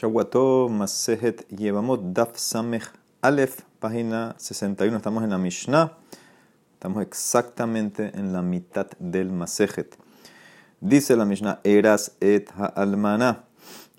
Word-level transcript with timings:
Shawato 0.00 0.70
Masejet 0.70 1.44
Yevamot 1.50 2.00
Daf 2.14 2.38
Samech 2.38 2.84
Aleph, 3.20 3.60
página 3.80 4.34
61. 4.38 4.96
Estamos 4.96 5.22
en 5.22 5.28
la 5.28 5.36
Mishnah. 5.36 5.92
Estamos 6.72 7.02
exactamente 7.02 8.10
en 8.14 8.32
la 8.32 8.40
mitad 8.40 8.86
del 8.98 9.30
Masejet. 9.30 9.98
Dice 10.80 11.16
la 11.16 11.26
Mishnah, 11.26 11.60
Eras 11.64 12.12
et 12.20 12.48
ha'almana. 12.56 13.44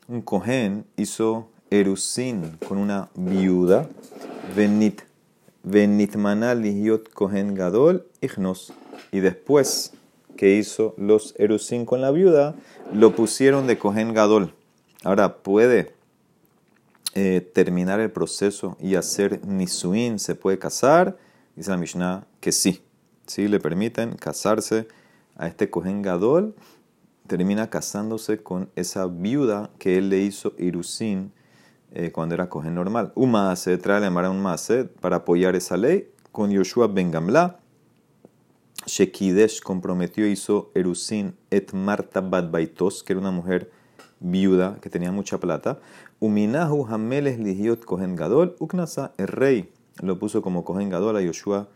Un 0.08 0.24
cohen 0.24 0.86
hizo 0.98 1.50
erusin 1.70 2.58
con 2.68 2.80
una 2.80 3.10
viuda. 3.14 3.88
Venit. 4.56 5.04
Venitmana 5.62 6.56
lihiot 6.56 7.12
cohen 7.14 7.54
gadol 7.54 8.08
ignos. 8.22 8.74
Y 9.12 9.20
después 9.20 9.94
que 10.36 10.56
hizo 10.56 10.96
los 10.98 11.36
erusin 11.38 11.86
con 11.86 12.02
la 12.02 12.10
viuda, 12.10 12.56
lo 12.92 13.16
pusieron 13.16 13.68
de 13.68 13.78
cohen 13.78 14.16
gadol. 14.16 14.56
Ahora, 15.04 15.38
¿puede 15.38 15.96
eh, 17.16 17.42
terminar 17.54 18.00
el 18.00 18.12
proceso 18.12 18.78
y 18.80 18.96
hacer 18.96 19.46
nisuin? 19.48 20.20
¿Se 20.20 20.36
puede 20.36 20.60
casar? 20.60 21.18
Dice 21.56 21.72
la 21.72 21.78
Mishnah 21.78 22.28
que 22.40 22.52
sí. 22.52 22.84
Sí, 23.26 23.48
le 23.48 23.60
permiten 23.60 24.14
casarse 24.14 24.88
a 25.38 25.48
este 25.48 25.72
Kohen 25.72 26.04
Gadol. 26.04 26.54
Termina 27.26 27.70
casándose 27.70 28.44
con 28.44 28.70
esa 28.76 29.08
viuda 29.08 29.72
que 29.80 29.98
él 29.98 30.10
le 30.10 30.20
hizo 30.20 30.54
Irusin 30.60 31.32
eh, 31.94 32.12
cuando 32.12 32.36
era 32.36 32.48
Kohen 32.48 32.76
normal. 32.76 33.12
Un 33.16 33.36
se 33.56 33.80
trae 33.80 34.02
la 34.02 34.30
un 34.30 34.42
Maase 34.42 34.84
para 34.86 35.18
apoyar 35.18 35.56
esa 35.56 35.78
ley 35.78 36.12
con 36.32 36.52
Yoshua 36.52 36.88
Ben 36.88 37.10
Gamla. 37.10 37.60
Shekidesh 38.86 39.62
comprometió, 39.62 40.28
hizo 40.28 40.72
Erusin 40.76 41.36
et 41.50 41.74
Marta 41.74 42.22
Bad 42.22 42.52
Baitos, 42.52 43.04
que 43.04 43.14
era 43.14 43.20
una 43.20 43.32
mujer 43.32 43.72
viuda 44.22 44.78
que 44.82 44.90
tenía 44.90 45.12
mucha 45.12 45.40
plata. 45.40 45.80
Uminahu 46.20 46.88
Hameles 46.88 47.40
Ligiot 47.40 47.84
Kohen 47.84 48.16
Gadol, 48.16 48.56
Uknasa, 48.60 49.12
el 49.18 49.28
rey, 49.28 49.70
lo 50.02 50.18
puso 50.20 50.42
como 50.42 50.64
Kohen 50.64 50.90
Gadol 50.90 51.18
a 51.18 51.22
Yoshua 51.22 51.68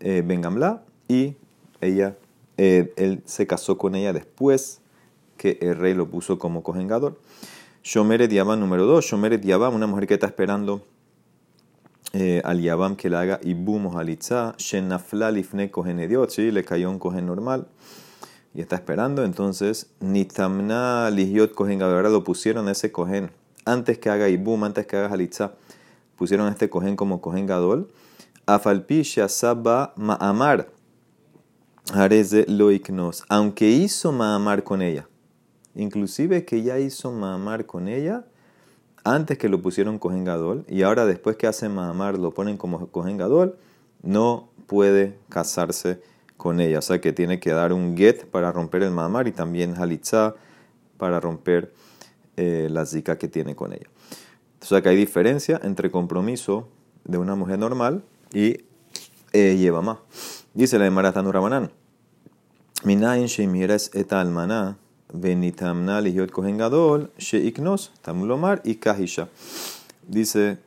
eh, 0.00 0.22
Bengamla 0.26 0.82
y 1.08 1.36
ella, 1.80 2.16
eh, 2.58 2.92
él 2.96 3.22
se 3.24 3.46
casó 3.46 3.78
con 3.78 3.94
ella 3.94 4.12
después 4.12 4.80
que 5.36 5.58
el 5.60 5.76
rey 5.76 5.94
lo 5.94 6.08
puso 6.08 6.38
como 6.38 6.62
Kohen 6.62 6.88
Gadol. 6.88 7.16
Shomeret 7.82 8.30
Yabam 8.30 8.58
número 8.58 8.84
2, 8.86 9.04
Shomeret 9.04 9.44
Yabam, 9.44 9.74
una 9.74 9.86
mujer 9.86 10.08
que 10.08 10.14
está 10.14 10.26
esperando 10.26 10.82
eh, 12.12 12.42
al 12.44 12.60
Yabam 12.60 12.96
que 12.96 13.08
le 13.08 13.16
haga 13.16 13.40
Ibum 13.44 13.96
Halitza, 13.96 14.54
Shenafla 14.58 15.30
Lifne 15.30 15.70
Kohen 15.70 16.00
Ediot, 16.00 16.30
¿sí? 16.30 16.50
le 16.50 16.64
cayó 16.64 16.90
un 16.90 16.98
Kohen 16.98 17.26
normal 17.26 17.68
y 18.56 18.62
está 18.62 18.74
esperando, 18.76 19.22
entonces 19.22 19.90
Nitamna 20.00 21.10
Ligiot 21.10 21.52
Kohen 21.52 21.78
Gadol, 21.78 22.10
lo 22.10 22.24
pusieron 22.24 22.68
a 22.68 22.72
ese 22.72 22.90
Kohen 22.90 23.30
antes 23.66 23.98
que 23.98 24.08
haga 24.08 24.30
Ibum, 24.30 24.64
antes 24.64 24.86
que 24.86 24.96
haga 24.96 25.08
Halitza, 25.12 25.52
pusieron 26.16 26.46
a 26.48 26.52
este 26.52 26.70
Kohen 26.70 26.96
como 26.96 27.20
Kohen 27.20 27.46
Gadol. 27.46 27.88
Afalpi 28.46 29.02
Shasaba 29.02 29.92
Ma'amar, 29.96 30.70
Areze 31.92 32.46
Loiknos, 32.48 33.24
aunque 33.28 33.68
hizo 33.68 34.10
Ma'amar 34.10 34.64
con 34.64 34.80
ella, 34.80 35.06
inclusive 35.74 36.46
que 36.46 36.62
ya 36.62 36.78
hizo 36.78 37.12
Ma'amar 37.12 37.66
con 37.66 37.88
ella, 37.88 38.24
antes 39.04 39.36
que 39.36 39.50
lo 39.50 39.60
pusieron 39.60 39.98
Kohen 39.98 40.24
Gadol, 40.24 40.64
y 40.66 40.80
ahora 40.80 41.04
después 41.04 41.36
que 41.36 41.46
hace 41.46 41.68
Ma'amar 41.68 42.18
lo 42.18 42.30
ponen 42.32 42.56
como 42.56 42.86
Kohen 42.86 43.18
Gadol, 43.18 43.58
no 44.02 44.48
puede 44.66 45.18
casarse 45.28 46.00
con 46.36 46.60
ella. 46.60 46.78
O 46.78 46.82
sea 46.82 47.00
que 47.00 47.12
tiene 47.12 47.40
que 47.40 47.52
dar 47.52 47.72
un 47.72 47.96
get 47.96 48.26
para 48.26 48.52
romper 48.52 48.82
el 48.82 48.90
mamar 48.90 49.28
y 49.28 49.32
también 49.32 49.74
halitza 49.76 50.34
para 50.96 51.20
romper 51.20 51.72
eh, 52.36 52.68
la 52.70 52.86
zika 52.86 53.18
que 53.18 53.28
tiene 53.28 53.54
con 53.54 53.72
ella. 53.72 53.88
O 54.60 54.64
sea 54.64 54.82
que 54.82 54.88
hay 54.88 54.96
diferencia 54.96 55.60
entre 55.62 55.90
compromiso 55.90 56.68
de 57.04 57.18
una 57.18 57.34
mujer 57.34 57.58
normal 57.58 58.02
y 58.32 58.64
eh, 59.32 59.56
lleva 59.56 59.82
más. 59.82 59.98
Dice 60.54 60.78
la 60.78 60.90
de 60.90 61.32
Rabanán. 61.32 61.70
Minayin 62.84 63.26
shemires 63.26 63.90
et 63.94 64.12
almaná 64.12 64.76
venitamna 65.12 66.00
lihiot 66.00 66.30
kohen 66.30 66.58
gadol 66.58 67.10
sheiknos 67.18 67.92
tamulomar 68.02 68.60
y 68.64 68.76
kahisha. 68.76 69.28
Dice 70.06 70.58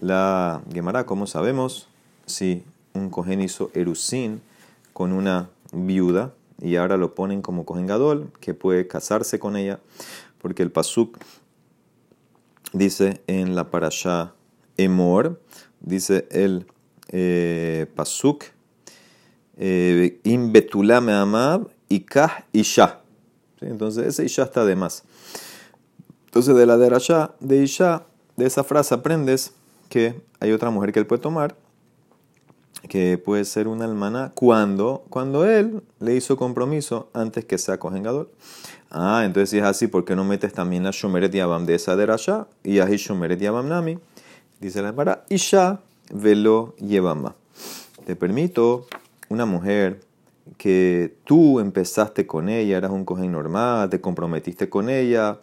la 0.00 0.62
Gemara, 0.72 1.04
¿cómo 1.04 1.26
sabemos 1.26 1.88
si 2.26 2.62
un 2.94 3.10
kohen 3.10 3.40
hizo 3.40 3.70
erusin 3.74 4.40
con 4.98 5.12
una 5.12 5.48
viuda 5.70 6.34
y 6.60 6.74
ahora 6.74 6.96
lo 6.96 7.14
ponen 7.14 7.40
como 7.40 7.64
Kohen 7.64 7.86
Gadol, 7.86 8.32
que 8.40 8.52
puede 8.52 8.88
casarse 8.88 9.38
con 9.38 9.56
ella, 9.56 9.78
porque 10.42 10.64
el 10.64 10.72
Pasuk 10.72 11.18
dice 12.72 13.22
en 13.28 13.54
la 13.54 13.70
parasha 13.70 14.34
Emor, 14.76 15.40
dice 15.78 16.26
el 16.32 16.66
eh, 17.12 17.86
Pasuk, 17.94 18.46
eh, 19.56 20.18
Im 20.24 20.50
me 20.50 21.12
amab 21.12 21.68
y 21.88 22.00
kah 22.00 22.44
isha. 22.52 23.02
Entonces 23.60 24.04
ese 24.04 24.24
isha 24.24 24.42
está 24.42 24.64
de 24.64 24.74
más. 24.74 25.04
Entonces 26.24 26.56
de 26.56 26.66
la 26.66 26.76
derasha 26.76 27.36
de 27.38 27.62
isha, 27.62 28.02
de 28.36 28.46
esa 28.46 28.64
frase 28.64 28.96
aprendes 28.96 29.52
que 29.90 30.20
hay 30.40 30.50
otra 30.50 30.70
mujer 30.70 30.92
que 30.92 30.98
él 30.98 31.06
puede 31.06 31.22
tomar 31.22 31.54
que 32.88 33.18
puede 33.18 33.44
ser 33.44 33.68
una 33.68 33.84
almana 33.84 34.32
cuando, 34.34 35.04
cuando 35.10 35.44
él 35.44 35.82
le 36.00 36.16
hizo 36.16 36.36
compromiso 36.36 37.08
antes 37.12 37.44
que 37.44 37.58
sea 37.58 37.78
cojengador. 37.78 38.30
Ah, 38.90 39.22
entonces 39.24 39.50
si 39.50 39.58
es 39.58 39.64
así, 39.64 39.86
¿por 39.86 40.04
qué 40.04 40.16
no 40.16 40.24
metes 40.24 40.52
también 40.52 40.86
a 40.86 40.90
Shomeret 40.90 41.32
Yabam 41.32 41.66
de 41.66 41.74
esa 41.74 41.94
derasha 41.94 42.48
y 42.64 42.78
a 42.80 42.86
Shomeret 42.86 43.38
Yabam 43.38 43.68
Nami? 43.68 43.98
Dice 44.60 44.82
la 44.82 44.88
Emara, 44.88 45.24
Isha 45.28 45.80
velo 46.12 46.74
Yebama. 46.78 47.34
Te 48.04 48.16
permito 48.16 48.86
una 49.28 49.46
mujer 49.46 50.00
que 50.56 51.14
tú 51.24 51.60
empezaste 51.60 52.26
con 52.26 52.48
ella, 52.48 52.78
eras 52.78 52.90
un 52.90 53.04
cojín 53.04 53.32
normal, 53.32 53.90
te 53.90 54.00
comprometiste 54.00 54.68
con 54.68 54.88
ella, 54.88 55.38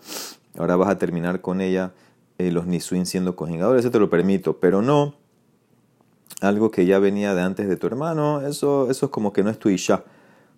ahora 0.58 0.76
vas 0.76 0.90
a 0.90 0.98
terminar 0.98 1.42
con 1.42 1.62
ella 1.62 1.94
eh, 2.38 2.52
los 2.52 2.66
Nisuin 2.66 3.06
siendo 3.06 3.36
cojengadores, 3.36 3.82
eso 3.82 3.92
te 3.92 4.00
lo 4.00 4.10
permito, 4.10 4.58
pero 4.60 4.82
no 4.82 5.14
algo 6.42 6.72
que 6.72 6.86
ya 6.86 7.00
venía 7.00 7.34
de 7.34 7.42
antes 7.42 7.68
de 7.68 7.78
tu 7.78 7.88
hermano, 7.88 8.42
eso, 8.42 8.90
eso 8.90 9.06
es 9.06 9.12
como 9.12 9.34
que 9.34 9.44
no 9.44 9.50
es 9.50 9.60
tu 9.60 9.70
isha. 9.70 10.04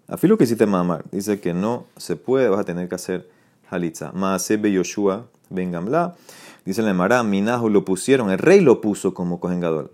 Afilo 0.07 0.37
que 0.37 0.45
hiciste 0.45 0.65
mamar, 0.65 1.03
dice 1.11 1.39
que 1.39 1.53
no 1.53 1.85
se 1.97 2.15
puede, 2.15 2.49
vas 2.49 2.61
a 2.61 2.63
tener 2.63 2.87
que 2.87 2.95
hacer 2.95 3.29
halitza. 3.69 4.11
Maasebe 4.13 4.71
Yoshua 4.71 5.27
ben 5.49 5.71
Gamla, 5.71 6.15
dice 6.65 6.81
la 6.81 6.91
Emara, 6.91 7.23
Minahu 7.23 7.69
lo 7.69 7.85
pusieron, 7.85 8.29
el 8.29 8.39
rey 8.39 8.61
lo 8.61 8.81
puso 8.81 9.13
como 9.13 9.39
cojengador. 9.39 9.91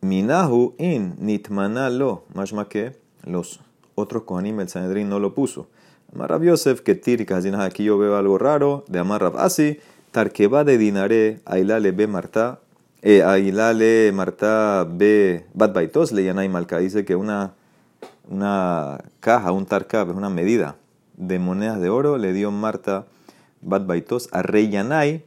Minahu 0.00 0.74
in 0.78 1.14
nitmana 1.18 1.90
lo, 1.90 2.24
más 2.34 2.52
que 2.68 2.96
los 3.24 3.60
otros 3.94 4.24
kohanim, 4.24 4.60
el 4.60 4.68
Sanedrín 4.68 5.08
no 5.08 5.18
lo 5.18 5.34
puso. 5.34 5.68
Amar 6.14 6.40
Yosef, 6.40 6.82
que 6.82 6.94
tirka, 6.94 7.40
aquí 7.64 7.84
yo 7.84 7.98
veo 7.98 8.16
algo 8.16 8.38
raro, 8.38 8.84
de 8.86 9.00
Amar 9.00 9.22
Rav 9.22 9.38
Asi, 9.38 9.80
tarkeba 10.12 10.62
de 10.62 10.78
dinaré, 10.78 11.40
ailale 11.44 11.90
be 11.90 12.06
marta, 12.06 12.60
eh, 13.04 13.22
Aguilale 13.22 14.10
Marta 14.14 14.88
B. 14.90 15.44
Bad 15.52 15.74
Baitos 15.74 16.10
le 16.10 16.24
Yanay 16.24 16.48
Malka 16.48 16.78
dice 16.78 17.04
que 17.04 17.14
una, 17.14 17.52
una 18.30 18.98
caja, 19.20 19.52
un 19.52 19.66
tarkab, 19.66 20.08
es 20.08 20.16
una 20.16 20.30
medida 20.30 20.76
de 21.18 21.38
monedas 21.38 21.82
de 21.82 21.90
oro, 21.90 22.16
le 22.16 22.32
dio 22.32 22.50
Marta 22.50 23.04
Bad 23.60 23.84
Baitos 23.84 24.30
a 24.32 24.40
Rey 24.40 24.70
Yanay 24.70 25.22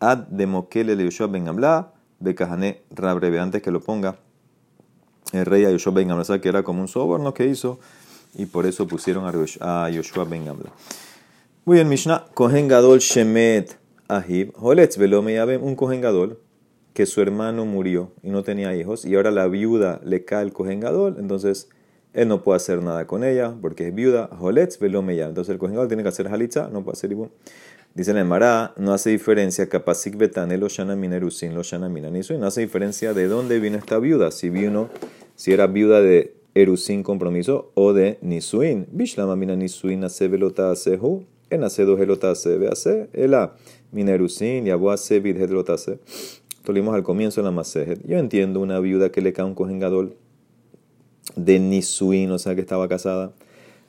ad 0.00 0.18
de 0.28 0.46
Mokele 0.46 0.96
le 0.96 1.04
Yoshua 1.04 1.26
Ben 1.26 1.44
Gamla, 1.44 1.92
Bekahane 2.18 2.80
Rabreve, 2.90 3.38
antes 3.40 3.60
que 3.60 3.70
lo 3.70 3.80
ponga 3.80 4.16
el 5.32 5.44
rey 5.44 5.66
a 5.66 5.70
Yoshua 5.70 5.92
Ben 5.92 6.08
Gamla, 6.08 6.40
que 6.40 6.48
era 6.48 6.62
como 6.62 6.80
un 6.80 6.88
soborno 6.88 7.34
que 7.34 7.46
hizo 7.46 7.78
y 8.36 8.46
por 8.46 8.64
eso 8.64 8.88
pusieron 8.88 9.26
a 9.60 9.90
Yoshua 9.90 10.24
Ben. 10.24 10.44
Muy 11.66 11.74
bien, 11.74 11.90
Mishnah, 11.90 12.24
Kohen 12.32 12.68
Gadol 12.68 13.00
Shemet 13.00 13.78
Ahib, 14.08 14.54
Holetz 14.56 14.96
Velome 14.96 15.38
un 15.58 15.76
Kohen 15.76 16.00
Gadol 16.00 16.38
que 16.94 17.06
su 17.06 17.20
hermano 17.20 17.64
murió 17.64 18.12
y 18.22 18.30
no 18.30 18.42
tenía 18.42 18.74
hijos 18.74 19.04
y 19.04 19.14
ahora 19.14 19.30
la 19.30 19.46
viuda 19.48 20.00
le 20.04 20.24
cae 20.24 20.44
el 20.44 20.52
cojengador, 20.52 21.16
entonces 21.18 21.68
él 22.12 22.28
no 22.28 22.42
puede 22.42 22.56
hacer 22.56 22.82
nada 22.82 23.06
con 23.06 23.22
ella 23.22 23.54
porque 23.60 23.88
es 23.88 23.94
viuda, 23.94 24.28
Joletz 24.38 24.78
velomeya. 24.78 25.26
Entonces 25.26 25.52
el 25.52 25.58
cojengador 25.58 25.88
tiene 25.88 26.02
que 26.02 26.08
hacer 26.08 26.28
halitza, 26.28 26.68
no 26.72 26.82
puede 26.82 26.94
hacer 26.96 27.12
ibun. 27.12 27.30
Dice 27.94 28.12
en 28.12 28.26
Mará, 28.26 28.74
no 28.76 28.92
hace 28.92 29.10
diferencia 29.10 29.68
kapasik 29.68 30.16
betane 30.16 30.56
lo 30.56 30.68
minerusin 30.96 31.54
lo 31.54 31.62
no 32.38 32.46
hace 32.46 32.60
diferencia 32.60 33.12
de 33.14 33.26
dónde 33.26 33.58
vino 33.58 33.76
esta 33.76 33.98
viuda, 33.98 34.30
si 34.30 34.50
vino, 34.50 34.88
si 35.34 35.52
era 35.52 35.66
viuda 35.66 36.00
de 36.00 36.36
erusin 36.54 37.02
compromiso 37.02 37.72
o 37.74 37.92
de 37.92 38.18
nisuin. 38.22 38.86
Bishlama 38.92 39.36
mina 39.36 39.56
nisuin 39.56 40.04
hace 40.04 40.28
velota 40.28 40.72
hu, 41.00 41.24
en 41.50 41.64
hace 41.64 41.84
dos 41.84 41.98
velota 41.98 42.30
hace 42.30 42.68
hace, 42.68 43.08
ela 43.12 43.56
minerusin 43.90 44.66
y 44.66 44.70
abo 44.70 44.90
hace 44.90 45.18
vidhet 45.20 45.50
lo 46.72 46.94
al 46.94 47.02
comienzo 47.02 47.40
en 47.40 47.46
la 47.46 47.50
Masejet. 47.50 48.06
Yo 48.06 48.18
entiendo 48.18 48.60
una 48.60 48.80
viuda 48.80 49.10
que 49.10 49.20
le 49.20 49.32
cae 49.32 49.44
un 49.44 49.54
cojengador 49.54 50.16
de 51.36 51.58
Nisuin, 51.58 52.30
o 52.30 52.38
sea 52.38 52.54
que 52.54 52.60
estaba 52.60 52.88
casada. 52.88 53.32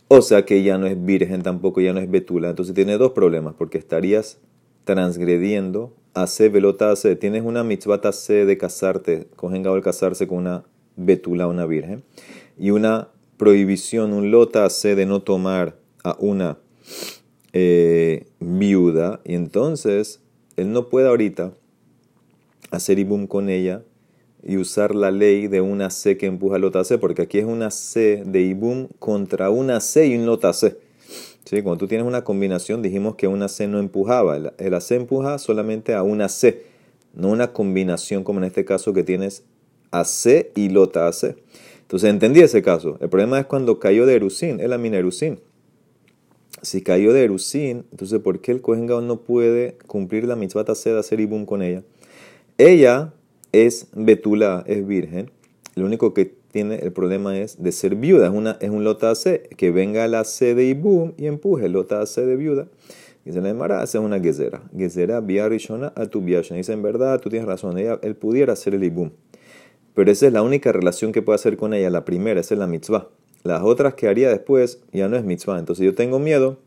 O 0.07 0.21
sea 0.21 0.43
que 0.45 0.63
ya 0.63 0.77
no 0.77 0.87
es 0.87 1.03
virgen 1.03 1.43
tampoco, 1.43 1.81
ya 1.81 1.93
no 1.93 1.99
es 1.99 2.09
betula. 2.09 2.49
Entonces 2.49 2.73
tiene 2.73 2.97
dos 2.97 3.11
problemas, 3.11 3.53
porque 3.57 3.77
estarías 3.77 4.39
transgrediendo, 4.83 5.93
hace 6.15 6.49
velota 6.49 6.91
hace, 6.91 7.15
tienes 7.15 7.43
una 7.43 7.63
mitzvah 7.63 8.01
hace 8.03 8.45
de 8.45 8.57
casarte, 8.57 9.27
el 9.41 9.81
casarse 9.83 10.27
con 10.27 10.39
una 10.39 10.63
betula, 10.95 11.47
una 11.47 11.65
virgen, 11.67 12.03
y 12.57 12.71
una 12.71 13.09
prohibición, 13.37 14.13
un 14.13 14.31
lota 14.31 14.65
hace 14.65 14.95
de 14.95 15.05
no 15.05 15.21
tomar 15.21 15.77
a 16.03 16.17
una 16.19 16.57
eh, 17.53 18.25
viuda, 18.39 19.21
y 19.23 19.35
entonces 19.35 20.21
él 20.57 20.71
no 20.71 20.89
puede 20.89 21.07
ahorita 21.07 21.53
hacer 22.71 22.99
ibum 22.99 23.27
con 23.27 23.49
ella 23.49 23.83
y 24.43 24.57
usar 24.57 24.95
la 24.95 25.11
ley 25.11 25.47
de 25.47 25.61
una 25.61 25.89
C 25.89 26.17
que 26.17 26.25
empuja 26.25 26.55
el 26.55 26.61
lota 26.61 26.83
C, 26.83 26.97
porque 26.97 27.23
aquí 27.23 27.39
es 27.39 27.45
una 27.45 27.71
C 27.71 28.23
de 28.25 28.41
ibum 28.41 28.87
contra 28.99 29.49
una 29.49 29.79
C 29.79 30.07
y 30.07 30.15
un 30.15 30.25
lota 30.25 30.53
C. 30.53 30.77
¿Sí? 31.43 31.61
Cuando 31.61 31.77
tú 31.77 31.87
tienes 31.87 32.05
una 32.05 32.23
combinación, 32.23 32.81
dijimos 32.81 33.15
que 33.15 33.27
una 33.27 33.47
C 33.47 33.67
no 33.67 33.79
empujaba. 33.79 34.37
El, 34.57 34.73
AC 34.73 34.91
empuja 34.91 35.37
solamente 35.39 35.93
a 35.93 36.03
una 36.03 36.29
C, 36.29 36.63
no 37.13 37.29
una 37.29 37.51
combinación 37.51 38.23
como 38.23 38.39
en 38.39 38.45
este 38.45 38.65
caso 38.65 38.93
que 38.93 39.03
tienes 39.03 39.43
AC 39.91 40.51
y 40.55 40.69
lota 40.69 41.07
AC. 41.07 41.35
Entonces 41.81 42.09
entendí 42.09 42.41
ese 42.41 42.61
caso. 42.61 42.97
El 43.01 43.09
problema 43.09 43.39
es 43.39 43.47
cuando 43.47 43.79
cayó 43.79 44.05
de 44.05 44.15
Erusín, 44.15 44.59
es 44.59 44.69
la 44.69 44.77
mina 44.77 44.97
Erusín. 44.97 45.39
Si 46.61 46.81
cayó 46.81 47.13
de 47.13 47.23
Erusín, 47.23 47.85
entonces 47.91 48.19
¿por 48.19 48.41
qué 48.41 48.51
el 48.51 48.61
Kohen 48.61 48.85
no 48.85 49.21
puede 49.21 49.77
cumplir 49.87 50.25
la 50.25 50.35
mitzvah 50.35 50.63
de 50.63 50.99
hacer 50.99 51.19
ibum 51.19 51.45
con 51.45 51.63
ella? 51.63 51.83
Ella 52.59 53.13
es 53.53 53.87
betula, 53.93 54.65
es 54.67 54.85
virgen. 54.85 55.31
Lo 55.75 55.85
único 55.85 56.13
que 56.13 56.25
tiene 56.51 56.75
el 56.75 56.91
problema 56.91 57.37
es 57.37 57.63
de 57.63 57.71
ser 57.71 57.95
viuda. 57.95 58.27
Es, 58.27 58.33
una, 58.33 58.57
es 58.59 58.69
un 58.69 58.83
lota 58.83 59.15
C. 59.15 59.43
Que 59.55 59.71
venga 59.71 60.05
la 60.09 60.25
C 60.25 60.55
de 60.55 60.65
Ibum 60.65 61.13
y 61.15 61.27
empuje 61.27 61.67
el 61.67 61.71
lota 61.71 62.05
C 62.05 62.25
de 62.25 62.35
viuda. 62.35 62.67
Dice 63.23 63.39
la 63.39 63.47
Emara, 63.47 63.81
esa 63.81 63.99
es 63.99 64.03
una 64.03 64.19
gezera. 64.19 64.61
Gezera 64.75 65.21
rishona 65.21 65.93
a 65.95 66.07
tu 66.07 66.19
Dice, 66.19 66.73
en 66.73 66.81
verdad, 66.81 67.21
tú 67.21 67.29
tienes 67.29 67.47
razón. 67.47 67.77
Ella, 67.77 67.97
él 68.01 68.17
pudiera 68.17 68.51
hacer 68.51 68.75
el 68.75 68.83
Ibum. 68.83 69.11
Pero 69.93 70.11
esa 70.11 70.27
es 70.27 70.33
la 70.33 70.41
única 70.41 70.73
relación 70.73 71.13
que 71.13 71.21
puede 71.21 71.35
hacer 71.35 71.55
con 71.55 71.73
ella. 71.73 71.89
La 71.89 72.03
primera, 72.03 72.41
esa 72.41 72.55
es 72.55 72.59
la 72.59 72.67
mitzvah. 72.67 73.07
Las 73.43 73.61
otras 73.61 73.93
que 73.93 74.09
haría 74.09 74.27
después 74.27 74.81
ya 74.91 75.07
no 75.07 75.15
es 75.15 75.23
mitzvah. 75.23 75.59
Entonces 75.59 75.85
yo 75.85 75.95
tengo 75.95 76.19
miedo 76.19 76.57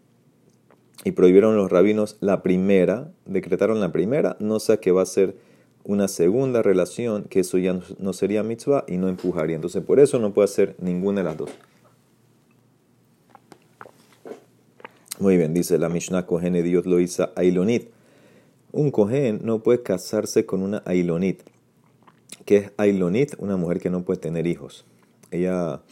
y 1.04 1.10
prohibieron 1.10 1.54
los 1.54 1.70
rabinos 1.70 2.16
la 2.20 2.42
primera, 2.42 3.12
decretaron 3.26 3.78
la 3.78 3.92
primera, 3.92 4.38
no 4.40 4.58
sé 4.58 4.78
qué 4.78 4.90
va 4.90 5.02
a 5.02 5.06
ser 5.06 5.51
una 5.84 6.08
segunda 6.08 6.62
relación, 6.62 7.24
que 7.24 7.40
eso 7.40 7.58
ya 7.58 7.80
no 7.98 8.12
sería 8.12 8.42
mitzvah 8.42 8.84
y 8.86 8.96
no 8.96 9.08
empujaría. 9.08 9.56
Entonces, 9.56 9.82
por 9.82 10.00
eso 10.00 10.18
no 10.18 10.32
puede 10.32 10.44
hacer 10.44 10.76
ninguna 10.78 11.20
de 11.20 11.24
las 11.24 11.36
dos. 11.36 11.50
Muy 15.18 15.36
bien, 15.36 15.54
dice 15.54 15.78
la 15.78 15.88
Mishnah 15.88 16.26
Kohen 16.26 16.54
Dios 16.64 16.84
lo 16.86 16.98
hizo 16.98 17.30
Ailonit. 17.36 17.90
Un 18.72 18.90
Kohen 18.90 19.40
no 19.44 19.62
puede 19.62 19.82
casarse 19.82 20.46
con 20.46 20.62
una 20.62 20.82
Ailonit. 20.84 21.42
¿Qué 22.44 22.56
es 22.56 22.72
Ailonit? 22.76 23.34
Una 23.38 23.56
mujer 23.56 23.78
que 23.78 23.90
no 23.90 24.02
puede 24.02 24.18
tener 24.18 24.46
hijos. 24.46 24.84
Ella, 25.30 25.82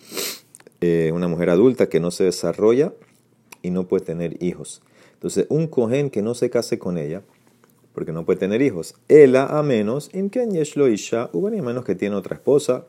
eh, 0.81 1.13
una 1.15 1.29
mujer 1.29 1.51
adulta 1.51 1.89
que 1.89 2.01
no 2.01 2.11
se 2.11 2.25
desarrolla 2.25 2.93
y 3.63 3.71
no 3.71 3.87
puede 3.87 4.05
tener 4.05 4.43
hijos. 4.43 4.83
Entonces, 5.13 5.47
un 5.49 5.67
Kohen 5.69 6.11
que 6.11 6.23
no 6.23 6.35
se 6.35 6.51
case 6.51 6.79
con 6.79 6.99
ella, 6.99 7.23
porque 7.95 8.13
no 8.13 8.25
puede 8.25 8.39
tener 8.39 8.63
hijos. 8.63 8.95
Ela 9.09 9.47
a 9.47 9.63
menos, 9.63 10.11
imken 10.15 10.53
yeshlo 10.53 10.89
isha, 10.89 11.31
a 11.33 11.39
menos 11.39 11.85
que 11.85 11.95
tiene 11.95 12.17
otra 12.17 12.37
esposa, 12.37 12.87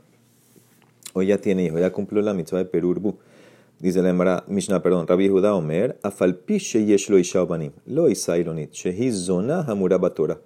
o 1.13 1.21
ya 1.21 1.37
tiene 1.37 1.65
hijos, 1.65 1.79
ya 1.79 1.91
cumplió 1.91 2.21
la 2.21 2.33
mitzvah 2.33 2.59
de 2.59 2.65
perurbu. 2.65 3.17
Dice 3.79 4.01
la 4.03 4.09
Emara, 4.09 4.43
Mishnah, 4.47 4.83
perdón, 4.83 5.07
Rabbi 5.07 5.27
Judá 5.27 5.55
Omer, 5.55 5.97
afalpishe 6.03 6.85
yeshlo 6.85 7.17
isha 7.17 7.41
ubanim, 7.41 7.71
lo 7.87 8.09
isaironit, 8.09 8.71
shehi 8.71 9.11
zona 9.11 9.63
hamurabatora. 9.63 10.39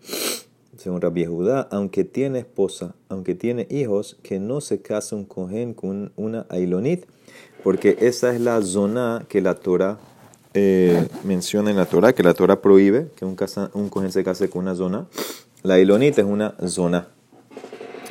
Según 0.78 1.02
Rabbi 1.02 1.26
Judá, 1.26 1.68
aunque 1.72 2.06
tiene 2.06 2.40
esposa, 2.40 2.96
aunque 3.10 3.36
tiene 3.36 3.68
hijos, 3.70 4.18
que 4.24 4.40
no 4.40 4.62
se 4.62 4.82
case 4.82 5.16
un 5.16 5.26
cohen 5.26 5.74
con 5.74 6.14
una 6.16 6.46
ailonit, 6.50 7.06
porque 7.64 7.98
esa 8.00 8.34
es 8.34 8.40
la 8.40 8.62
zona 8.62 9.26
que 9.28 9.42
la 9.42 9.56
Torah 9.56 9.98
eh, 10.56 11.08
menciona 11.26 11.70
en 11.70 11.76
la 11.76 11.86
Torah, 11.86 12.14
que 12.14 12.24
la 12.24 12.34
Torah 12.34 12.62
prohíbe 12.62 13.12
que 13.16 13.26
un, 13.26 13.36
casa, 13.36 13.70
cohen 13.90 14.12
se 14.12 14.24
case 14.24 14.50
con 14.50 14.64
una 14.64 14.74
zona. 14.74 15.06
La 15.64 15.80
ilonita 15.80 16.22
es 16.22 16.28
una 16.28 16.56
zona. 16.66 17.08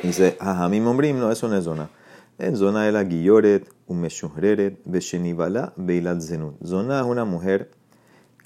Dice, 0.03 0.37
ajá, 0.39 0.69
mi 0.69 0.79
mombrim, 0.79 1.17
no, 1.17 1.31
eso 1.31 1.47
no 1.47 1.57
es 1.57 1.63
zona. 1.63 1.89
En 2.37 2.55
zona 2.55 2.83
de 2.83 2.91
la 2.91 3.03
guilloret, 3.03 3.67
un 3.87 4.01
meshuhreret, 4.01 4.79
beshenivala, 4.85 5.73
beilat 5.75 6.19
zenut. 6.21 6.55
Zona 6.63 6.99
es 6.99 7.05
una 7.05 7.25
mujer 7.25 7.71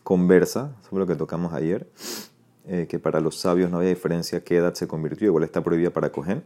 conversa, 0.04 0.72
eso 0.81 0.98
lo 0.98 1.06
que 1.06 1.16
tocamos 1.16 1.54
ayer, 1.54 1.90
eh, 2.68 2.88
que 2.88 3.00
para 3.00 3.19
los 3.19 3.38
sabios 3.38 3.69
no 3.69 3.78
había 3.78 3.90
diferencia 3.90 4.44
qué 4.44 4.57
edad 4.57 4.74
se 4.75 4.88
convirtió, 4.88 5.28
igual 5.28 5.44
está 5.44 5.62
prohibida 5.62 5.90
para 5.90 6.12
cohen. 6.12 6.44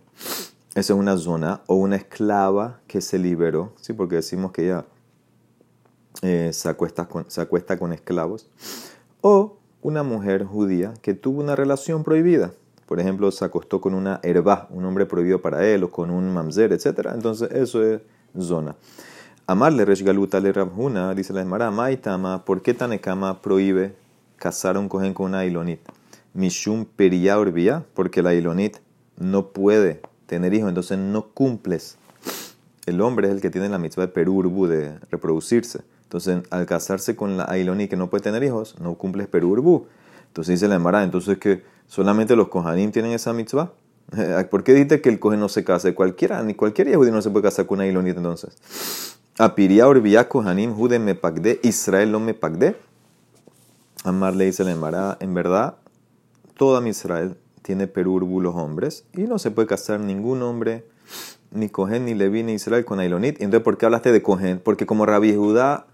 Esa 0.73 0.93
es 0.93 0.99
una 0.99 1.17
zona 1.17 1.61
o 1.67 1.75
una 1.75 1.97
esclava 1.97 2.79
que 2.87 2.99
se 2.99 3.19
liberó, 3.19 3.73
¿sí? 3.79 3.93
porque 3.93 4.15
decimos 4.15 4.51
que 4.51 4.65
ella 4.65 4.85
eh, 6.23 6.51
se, 6.53 6.69
acuesta 6.69 7.05
con, 7.05 7.29
se 7.29 7.41
acuesta 7.41 7.77
con 7.77 7.91
esclavos, 7.93 8.47
o 9.21 9.57
una 9.81 10.03
mujer 10.03 10.45
judía 10.45 10.93
que 11.01 11.13
tuvo 11.13 11.41
una 11.41 11.55
relación 11.55 12.03
prohibida. 12.03 12.53
Por 12.87 12.99
ejemplo, 12.99 13.29
se 13.31 13.43
acostó 13.43 13.81
con 13.81 13.93
una 13.93 14.21
herba, 14.23 14.67
un 14.69 14.85
hombre 14.85 15.05
prohibido 15.05 15.41
para 15.41 15.67
él, 15.67 15.83
o 15.83 15.91
con 15.91 16.09
un 16.09 16.33
mamzer, 16.33 16.71
etc. 16.71 17.09
Entonces, 17.13 17.51
eso 17.51 17.83
es 17.83 18.01
zona. 18.39 18.75
Amarle 19.47 19.83
Galuta 19.83 20.39
le 20.39 20.53
Rabhuna, 20.53 21.13
dice 21.13 21.33
la 21.33 21.41
Esmara, 21.41 21.69
Maitama, 21.71 22.45
¿por 22.45 22.61
qué 22.61 22.73
Tanekama 22.73 23.41
prohíbe 23.41 23.93
casar 24.37 24.77
a 24.77 24.79
un 24.79 24.87
cohen 24.87 25.13
con 25.13 25.25
una 25.27 25.45
ilonit? 25.45 25.81
Mishum 26.33 26.85
peria 26.85 27.37
orbia, 27.37 27.83
porque 27.93 28.21
la 28.21 28.33
ilonit 28.33 28.77
no 29.17 29.47
puede 29.47 30.01
tener 30.25 30.53
hijos, 30.53 30.69
entonces 30.69 30.97
no 30.97 31.27
cumples. 31.33 31.97
El 32.85 33.01
hombre 33.01 33.27
es 33.27 33.33
el 33.33 33.41
que 33.41 33.49
tiene 33.49 33.67
la 33.67 33.77
mitzvah 33.77 34.05
de 34.05 34.13
perurbu, 34.13 34.67
de 34.67 34.97
reproducirse. 35.11 35.81
Entonces, 36.13 36.43
al 36.51 36.67
casarse 36.67 37.15
con 37.15 37.37
la 37.37 37.45
Ailoni 37.45 37.87
que 37.87 37.97
no 37.97 38.07
puede 38.07 38.21
tener 38.21 38.43
hijos, 38.43 38.75
no 38.79 38.93
cumple 38.93 39.25
Perú 39.25 39.87
Entonces 40.27 40.53
dice 40.53 40.67
la 40.67 40.75
Emara, 40.75 41.03
entonces 41.03 41.39
que 41.39 41.63
solamente 41.87 42.35
los 42.35 42.49
Kohanim 42.49 42.91
tienen 42.91 43.13
esa 43.13 43.33
mitzvah. 43.33 43.71
¿Por 44.51 44.63
qué 44.63 44.75
dice 44.75 45.01
que 45.01 45.09
el 45.09 45.17
Kohen 45.19 45.39
no 45.39 45.49
se 45.49 45.63
case? 45.63 45.95
Cualquiera, 45.95 46.43
ni 46.43 46.53
cualquier 46.53 46.89
Yehudi 46.89 47.09
no 47.09 47.19
se 47.23 47.31
puede 47.31 47.45
casar 47.45 47.65
con 47.65 47.77
una 47.79 47.85
Ailonita 47.85 48.19
entonces. 48.19 49.17
Apiria 49.39 49.87
Orbiya 49.87 50.29
Kohanim 50.29 50.75
Jude 50.75 50.99
me 50.99 51.15
pagde, 51.15 51.59
Israel 51.63 52.11
no 52.11 52.19
me 52.19 52.35
pagde. 52.35 52.75
Amar 54.03 54.35
le 54.35 54.45
dice 54.45 54.63
la 54.63 54.69
Emara, 54.69 55.17
en 55.19 55.33
verdad, 55.33 55.77
toda 56.55 56.87
Israel 56.87 57.37
tiene 57.63 57.87
Perú 57.87 58.39
los 58.39 58.53
hombres 58.53 59.05
y 59.13 59.21
no 59.21 59.39
se 59.39 59.49
puede 59.49 59.67
casar 59.67 59.99
ningún 59.99 60.43
hombre 60.43 60.85
ni 61.49 61.69
Kohen, 61.69 62.05
ni 62.05 62.13
Levi, 62.13 62.43
ni 62.43 62.53
Israel 62.53 62.85
con 62.85 62.99
Ailonit. 62.99 63.41
Entonces, 63.41 63.63
¿por 63.63 63.79
qué 63.79 63.87
hablaste 63.87 64.11
de 64.11 64.21
Kohen? 64.21 64.61
Porque 64.63 64.85
como 64.85 65.07
Rabbi 65.07 65.35
Judá 65.35 65.87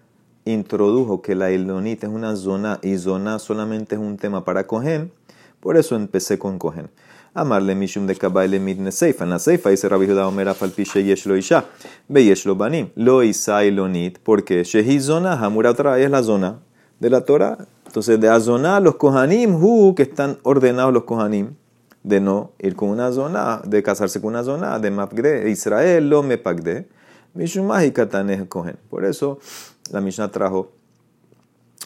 introdujo 0.45 1.21
que 1.21 1.35
la 1.35 1.49
Elonita 1.49 2.07
es 2.07 2.13
una 2.13 2.35
zona 2.35 2.79
y 2.81 2.97
zona 2.97 3.39
solamente 3.39 3.95
es 3.95 4.01
un 4.01 4.17
tema 4.17 4.43
para 4.45 4.67
Cohen, 4.67 5.11
por 5.59 5.77
eso 5.77 5.95
empecé 5.95 6.39
con 6.39 6.57
Cohen. 6.57 6.89
Amarle 7.33 7.75
mishum 7.75 8.07
de 8.07 8.15
kabaile 8.15 8.59
mitne 8.59 8.91
seifa. 8.91 9.23
En 9.23 9.29
la 9.29 9.39
seifa 9.39 9.69
dice 9.69 9.87
Rabbi 9.87 10.07
Judá 10.07 10.27
Omer 10.27 10.49
afalpishe 10.49 11.03
yeshlo 11.03 11.37
isha. 11.37 11.65
Ve 12.07 12.23
yeshlo 12.23 12.55
banim. 12.55 12.89
Lo 12.95 13.21
isa 13.23 13.63
elonit. 13.63 14.17
Porque 14.19 14.63
shehi 14.63 14.99
zona, 14.99 15.33
hamura 15.33 15.69
otra 15.69 15.95
vez 15.95 16.09
la 16.09 16.23
zona 16.23 16.59
de 16.99 17.09
la 17.09 17.21
Torah. 17.21 17.57
Entonces, 17.85 18.19
de 18.19 18.39
zona 18.39 18.79
los 18.79 18.95
kohanim, 18.95 19.55
hu, 19.55 19.95
que 19.95 20.03
están 20.03 20.37
ordenados 20.43 20.93
los 20.93 21.03
kohanim, 21.03 21.55
de 22.03 22.19
no 22.19 22.51
ir 22.59 22.75
con 22.75 22.89
una 22.89 23.11
zona, 23.11 23.61
de 23.65 23.83
casarse 23.83 24.21
con 24.21 24.29
una 24.29 24.43
zona, 24.43 24.79
de 24.79 24.91
mapgre. 24.91 25.49
Israel 25.49 26.09
lo 26.09 26.23
me 26.23 26.37
pagde. 26.37 26.87
Mishum 27.33 27.67
mahikatan 27.67 28.45
Cohen. 28.47 28.77
Por 28.89 29.05
eso, 29.05 29.39
la 29.91 30.01
Mishnah 30.01 30.31
trajo 30.31 30.71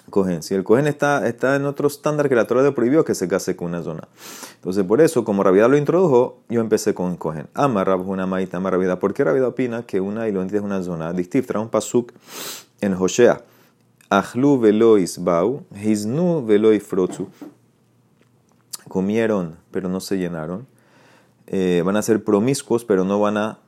Cohen. 0.10 0.43
Si 0.43 0.53
el 0.53 0.63
Cohen 0.63 0.88
está, 0.88 1.27
está 1.27 1.55
en 1.55 1.65
otro 1.65 1.88
estándar 1.88 2.29
que 2.29 2.36
la 2.36 2.45
Torah 2.45 2.62
le 2.62 2.72
prohibió 2.72 3.03
que 3.03 3.15
se 3.15 3.27
case 3.27 3.55
con 3.55 3.69
una 3.69 3.81
zona. 3.81 4.07
Entonces, 4.55 4.83
por 4.83 5.01
eso, 5.01 5.24
como 5.24 5.43
Rabidah 5.43 5.67
lo 5.67 5.77
introdujo, 5.77 6.41
yo 6.50 6.62
empecé 6.62 6.93
con 6.93 7.15
Cohen. 7.15 7.48
Ama 7.53 7.83
una 7.95 8.27
maita, 8.27 8.57
ama 8.57 8.69
Rabidah. 8.69 9.00
¿Por 9.00 9.13
qué 9.13 9.24
Rabidah 9.24 9.48
opina 9.48 9.86
que 9.86 10.01
una 10.01 10.27
ilonita 10.27 10.57
es 10.57 10.63
una 10.63 10.83
zona? 10.83 11.13
Distif 11.13 11.48
trae 11.48 11.62
un 11.62 11.69
pasuk 11.69 12.12
en 12.81 12.93
Hoshea. 12.93 13.41
Achlu 14.10 14.60
velois 14.60 15.17
bau, 15.24 15.63
hiznu 15.74 16.45
velois 16.45 16.83
frotzu. 16.83 17.29
Comieron, 18.88 19.57
pero 19.72 19.89
no 19.89 20.00
se 20.00 20.17
llenaron. 20.17 20.67
Eh, 21.48 21.81
van 21.83 21.98
a 21.98 22.01
ser 22.01 22.24
promiscuos, 22.24 22.86
pero 22.86 23.03
no 23.03 23.19
van 23.19 23.38
a 23.38 23.60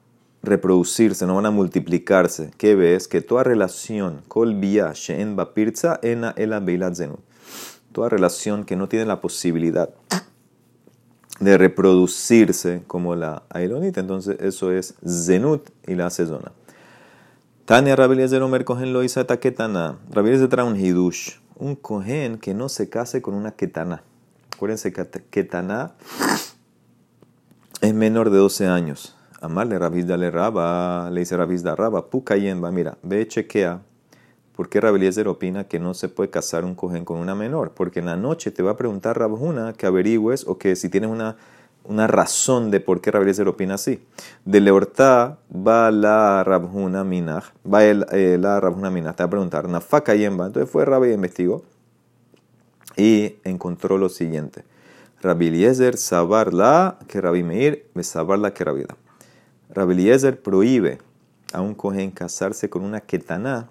reproducirse, 0.46 1.26
no 1.26 1.36
van 1.36 1.46
a 1.46 1.52
multiplicarse. 1.52 2.52
¿Qué 2.58 2.76
ves? 2.76 3.08
Que 3.08 3.22
toda 3.22 3.44
relación, 3.44 4.22
bapirza 5.36 6.00
ena. 6.02 6.36
Toda 7.92 8.10
relación 8.10 8.66
que 8.66 8.76
no 8.76 8.88
tiene 8.88 9.06
la 9.06 9.22
posibilidad 9.22 9.90
de 11.40 11.58
reproducirse 11.58 12.84
como 12.88 13.16
la 13.16 13.44
ailonita, 13.50 14.00
entonces 14.00 14.38
eso 14.40 14.72
es 14.72 14.96
zenut 15.06 15.70
y 15.86 15.96
la 15.96 16.08
hace 16.08 16.26
zona. 16.26 16.52
Tania 17.66 17.96
Rabeliezer 17.96 18.42
Omer 18.42 18.64
Cohen 18.64 18.94
lo 18.94 19.06
taquetana. 19.06 19.98
Rabeliezer 20.12 20.48
trae 20.50 20.66
un 20.66 20.76
hidush, 20.76 21.40
un 21.56 21.76
cohen 21.76 22.38
que 22.38 22.54
no 22.54 22.70
se 22.70 22.90
case 22.90 23.22
con 23.22 23.34
una 23.34 23.52
ketana. 23.52 24.04
Acuérdense 24.56 24.94
que 24.94 25.06
Ketaná 25.30 25.96
es 27.82 27.94
menor 27.94 28.30
de 28.30 28.38
12 28.38 28.68
años. 28.68 29.14
Amarle 29.46 29.80
Rabizda 29.80 30.18
le 30.18 30.32
raba, 30.32 31.10
le 31.12 31.22
dice 31.22 31.38
Rabizda 31.38 31.76
raba, 31.76 32.06
va, 32.12 32.72
mira, 32.72 32.98
ve 33.04 33.28
chequea. 33.28 33.82
¿Por 34.56 34.70
qué 34.70 34.80
Rabeliezer 34.80 35.28
opina 35.28 35.66
que 35.66 35.80
no 35.80 35.94
se 35.94 36.08
puede 36.08 36.30
casar 36.30 36.64
un 36.64 36.76
cojen 36.76 37.04
con 37.04 37.20
una 37.20 37.36
menor? 37.36 37.72
Porque 37.72 38.00
en 38.00 38.06
la 38.06 38.16
noche 38.16 38.52
te 38.52 38.64
va 38.64 38.72
a 38.72 38.78
preguntar 38.78 39.20
Rabjuna 39.20 39.74
que 39.74 39.86
averigües 39.86 40.48
o 40.48 40.58
que 40.58 40.78
si 40.78 40.88
tienes 40.88 41.10
una, 41.10 41.36
una 41.84 42.08
razón 42.08 42.72
de 42.72 42.80
por 42.80 43.02
qué 43.02 43.12
Rabeliezer 43.12 43.50
opina 43.50 43.74
así. 43.74 44.02
De 44.46 44.62
Leortá 44.62 45.40
va 45.54 45.92
la 45.92 46.46
Rabjuna 46.46 47.04
Minaj, 47.04 47.52
va 47.72 47.84
el, 47.84 48.06
eh, 48.14 48.38
la 48.40 48.62
Rabjuna 48.62 48.90
Minaj, 48.90 49.16
te 49.16 49.24
va 49.24 49.28
a 49.28 49.30
preguntar, 49.30 49.68
Nafaka 49.68 50.16
Yemba. 50.16 50.48
Entonces 50.48 50.72
fue 50.72 50.86
Rabbi 50.86 51.10
y 51.10 51.14
investigó 51.14 51.64
y 52.96 53.36
encontró 53.44 53.98
lo 53.98 54.08
siguiente. 54.08 54.64
Rabbi 55.22 55.48
Eliezer 55.48 55.98
sabar 55.98 56.54
la 56.54 56.98
que 57.08 57.20
Rabbi 57.20 57.44
Meir, 57.44 57.86
sabar 58.04 58.40
la 58.40 58.54
que 58.54 58.64
Rabbi 58.64 58.86
da. 59.70 59.76
Rabbi 59.76 59.94
Eliezer 59.94 60.42
prohíbe 60.42 61.00
a 61.54 61.62
un 61.62 61.76
cohen 61.76 62.12
casarse 62.12 62.70
con 62.70 62.84
una 62.84 63.02
ketaná 63.02 63.70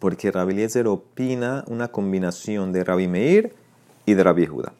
porque 0.00 0.30
Rabbi 0.30 0.52
Eliezer 0.52 0.86
opina 0.86 1.64
una 1.68 1.88
combinación 1.88 2.72
de 2.72 2.84
Rabbi 2.84 3.08
Meir 3.08 3.54
y 4.06 4.14
de 4.14 4.24
Rabbi 4.24 4.46
Judá. 4.46 4.72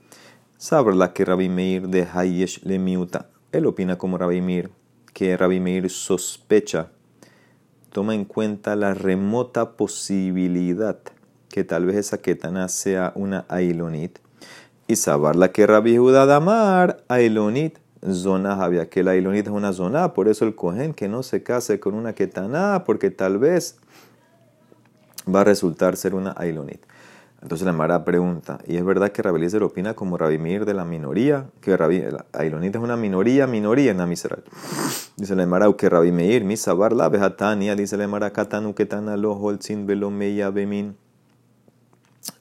Sabar 0.59 0.95
la 0.95 1.13
que 1.13 1.25
Rabbi 1.25 1.49
Meir 1.49 1.89
de 1.89 2.07
Hayesh 2.13 2.63
le 2.65 2.79
miuta. 2.79 3.29
Él 3.53 3.67
opina 3.67 3.99
como 3.99 4.19
Rabbi 4.19 4.41
Meir 4.41 4.71
que 5.13 5.37
Rabbi 5.37 5.61
Meir 5.61 5.89
sospecha, 5.91 6.91
toma 7.93 8.15
en 8.15 8.25
cuenta 8.25 8.75
la 8.75 8.93
remota 8.93 9.77
posibilidad 9.77 10.99
que 11.49 11.63
tal 11.63 11.87
vez 11.87 11.97
esa 11.97 12.19
ketana 12.19 12.69
sea 12.69 13.13
una 13.15 13.47
ailonit. 13.49 14.19
Y 14.89 14.97
saber 14.97 15.37
la 15.37 15.53
que 15.53 15.67
Rabbi 15.67 15.97
Judá 15.97 16.27
damar 16.27 17.05
ailonit 17.09 17.79
zona 18.13 18.63
había 18.63 18.89
que 18.89 19.03
la 19.03 19.13
ailonit 19.13 19.47
es 19.47 19.53
una 19.53 19.73
zona, 19.73 20.13
por 20.15 20.29
eso 20.29 20.45
el 20.45 20.55
cohen 20.55 20.95
que 20.95 21.09
no 21.09 21.23
se 21.23 21.43
case 21.43 21.81
con 21.81 21.95
una 21.95 22.13
ketana, 22.13 22.85
porque 22.85 23.11
tal 23.11 23.39
vez 23.39 23.79
va 25.33 25.41
a 25.41 25.45
resultar 25.45 25.97
ser 25.97 26.15
una 26.15 26.35
ailonit. 26.37 26.85
Entonces 27.43 27.67
la 27.67 27.75
Mara 27.75 28.05
pregunta, 28.05 28.59
¿y 28.67 28.77
es 28.77 28.85
verdad 28.85 29.13
que 29.13 29.21
Rabbi 29.21 29.37
Eliezer 29.37 29.63
opina 29.63 29.93
como 29.93 30.17
Rabbi 30.17 30.39
Mir 30.39 30.65
de 30.65 30.73
la 30.73 30.87
minoría? 30.87 31.51
Que 31.61 31.77
Rabbi, 31.77 32.01
la 32.01 32.25
Ailonit 32.33 32.75
es 32.75 32.81
una 32.81 32.97
minoría, 32.97 33.47
minoría 33.47 33.91
en 33.91 33.99
la. 33.99 34.07
Dice 34.07 35.37
la 35.37 35.45
Mara, 35.45 35.71
que 35.77 35.91
Rabbi 35.91 36.11
Meir, 36.11 36.43
mi 36.43 36.57
sabar 36.57 36.95
la 36.95 37.11
vejatania, 37.11 37.77
dice 37.77 37.99
la 37.99 38.09
Mara, 38.09 38.33
katanu 38.33 38.75
ketana 38.75 39.19
lo 39.19 39.33
holzin 39.35 39.87
velo 39.87 40.11
meya 40.11 40.49
bemin 40.49 40.97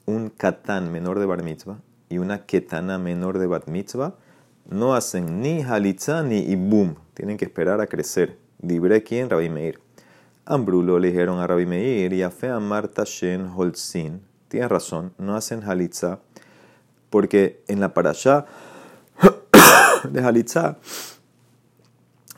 un 0.06 0.30
katán 0.30 0.92
menor 0.92 1.18
de 1.18 1.26
bar 1.26 1.42
mitzvah 1.42 1.78
y 2.08 2.18
una 2.18 2.46
ketana 2.46 2.98
menor 2.98 3.38
de 3.38 3.46
bat 3.46 3.66
mitzvah 3.66 4.14
no 4.66 4.94
hacen 4.94 5.40
ni 5.40 5.62
halitza 5.62 6.22
ni 6.22 6.38
ibum. 6.38 6.94
Tienen 7.14 7.36
que 7.36 7.44
esperar 7.44 7.80
a 7.80 7.86
crecer. 7.86 8.38
Dibre 8.58 9.02
quién? 9.02 9.30
Rabbi 9.30 9.48
Meir. 9.48 9.80
Ambrulo 10.46 10.98
le 10.98 11.08
dijeron 11.08 11.38
a 11.38 11.46
Rabbi 11.46 11.66
Meir 11.66 12.12
y 12.12 12.22
a 12.22 12.30
Fea 12.30 12.60
Marta 12.60 13.04
Shen 13.04 13.46
Holzin. 13.46 14.22
Tienes 14.48 14.68
razón, 14.68 15.12
no 15.18 15.36
hacen 15.36 15.62
halitza 15.62 16.20
porque 17.10 17.62
en 17.68 17.80
la 17.80 17.94
parasha 17.94 18.46
de 20.10 20.20
halitza 20.20 20.78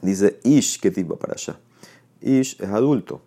dice 0.03 0.41
ish, 0.45 0.81
¿qué 0.81 0.91
tipo 0.91 1.17
parasha? 1.17 1.59
Ish 2.21 2.61
es 2.61 2.69
adulto 2.69 3.23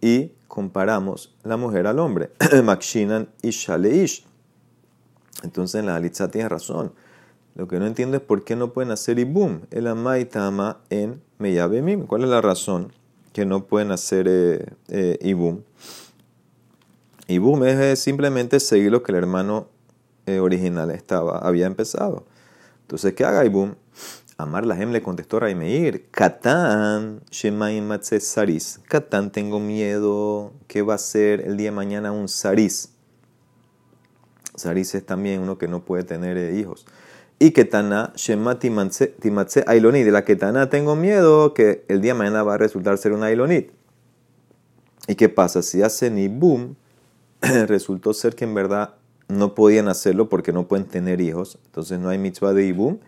y 0.00 0.32
comparamos 0.46 1.36
la 1.42 1.56
mujer 1.56 1.86
al 1.86 1.98
hombre. 1.98 2.30
Makshinan 2.64 3.28
ish 3.42 3.68
Entonces 5.42 5.84
la 5.84 5.96
Alitza 5.96 6.30
tiene 6.30 6.48
razón. 6.48 6.92
Lo 7.54 7.66
que 7.66 7.78
no 7.78 7.86
entiendo 7.86 8.16
es 8.16 8.22
por 8.22 8.44
qué 8.44 8.56
no 8.56 8.72
pueden 8.72 8.92
hacer 8.92 9.18
ibum, 9.18 9.62
el 9.70 9.86
amaitama 9.86 10.80
en 10.90 11.20
meyabemim. 11.38 12.06
¿Cuál 12.06 12.24
es 12.24 12.28
la 12.28 12.40
razón 12.40 12.92
que 13.32 13.44
no 13.44 13.66
pueden 13.66 13.90
hacer 13.90 14.26
eh, 14.28 14.64
eh, 14.88 15.18
ibum? 15.22 15.62
Ibum 17.26 17.64
es 17.64 17.78
eh, 17.78 17.96
simplemente 17.96 18.60
seguir 18.60 18.92
lo 18.92 19.02
que 19.02 19.12
el 19.12 19.18
hermano 19.18 19.68
original 20.40 20.90
estaba, 20.90 21.38
había 21.38 21.66
empezado. 21.66 22.26
Entonces, 22.82 23.14
¿qué 23.14 23.24
haga 23.24 23.46
ibum? 23.46 23.74
Amar 24.40 24.64
la 24.66 24.76
le 24.76 25.02
contestó 25.02 25.40
Raimeir, 25.40 26.10
Catán, 26.12 27.22
Shemaim 27.28 27.90
Saris. 28.02 28.78
Catán, 28.86 29.32
tengo 29.32 29.58
miedo 29.58 30.52
que 30.68 30.82
va 30.82 30.94
a 30.94 30.98
ser 30.98 31.40
el 31.40 31.56
día 31.56 31.70
de 31.70 31.76
mañana 31.76 32.12
un 32.12 32.28
Saris. 32.28 32.92
Saris 34.54 34.94
es 34.94 35.04
también 35.04 35.40
uno 35.40 35.58
que 35.58 35.66
no 35.66 35.84
puede 35.84 36.04
tener 36.04 36.54
hijos. 36.54 36.86
Y 37.38 37.52
Ketana, 37.52 38.12
Shema 38.16 38.58
Timatze 38.58 39.64
Ailonit. 39.66 40.04
De 40.04 40.10
la 40.10 40.24
Ketana 40.24 40.68
tengo 40.70 40.96
miedo 40.96 41.54
que 41.54 41.84
el 41.88 42.00
día 42.00 42.14
mañana 42.14 42.42
va 42.42 42.54
a 42.54 42.58
resultar 42.58 42.98
ser 42.98 43.12
un 43.12 43.22
Ailonit. 43.22 43.70
¿Y 45.06 45.14
qué 45.14 45.28
pasa? 45.28 45.62
Si 45.62 45.82
hacen 45.82 46.18
Ibum, 46.18 46.74
resultó 47.40 48.12
ser 48.12 48.34
que 48.34 48.44
en 48.44 48.54
verdad 48.54 48.94
no 49.28 49.54
podían 49.54 49.88
hacerlo 49.88 50.28
porque 50.28 50.52
no 50.52 50.66
pueden 50.66 50.86
tener 50.86 51.20
hijos. 51.20 51.58
Entonces 51.66 52.00
no 52.00 52.08
hay 52.08 52.18
mitzvah 52.18 52.52
de 52.52 52.66
Ibum 52.66 52.98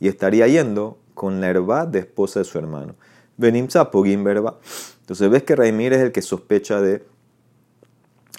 y 0.00 0.08
estaría 0.08 0.46
yendo 0.46 0.98
con 1.14 1.40
la 1.40 1.48
herba 1.48 1.86
de 1.86 2.00
esposa 2.00 2.40
de 2.40 2.44
su 2.44 2.58
hermano. 2.58 2.94
Benim 3.36 3.68
Pogim 3.90 4.22
verba. 4.22 4.58
Entonces 5.00 5.30
ves 5.30 5.44
que 5.44 5.56
Raimir 5.56 5.92
es 5.94 6.00
el 6.00 6.12
que 6.12 6.22
sospecha 6.22 6.80
de 6.80 7.04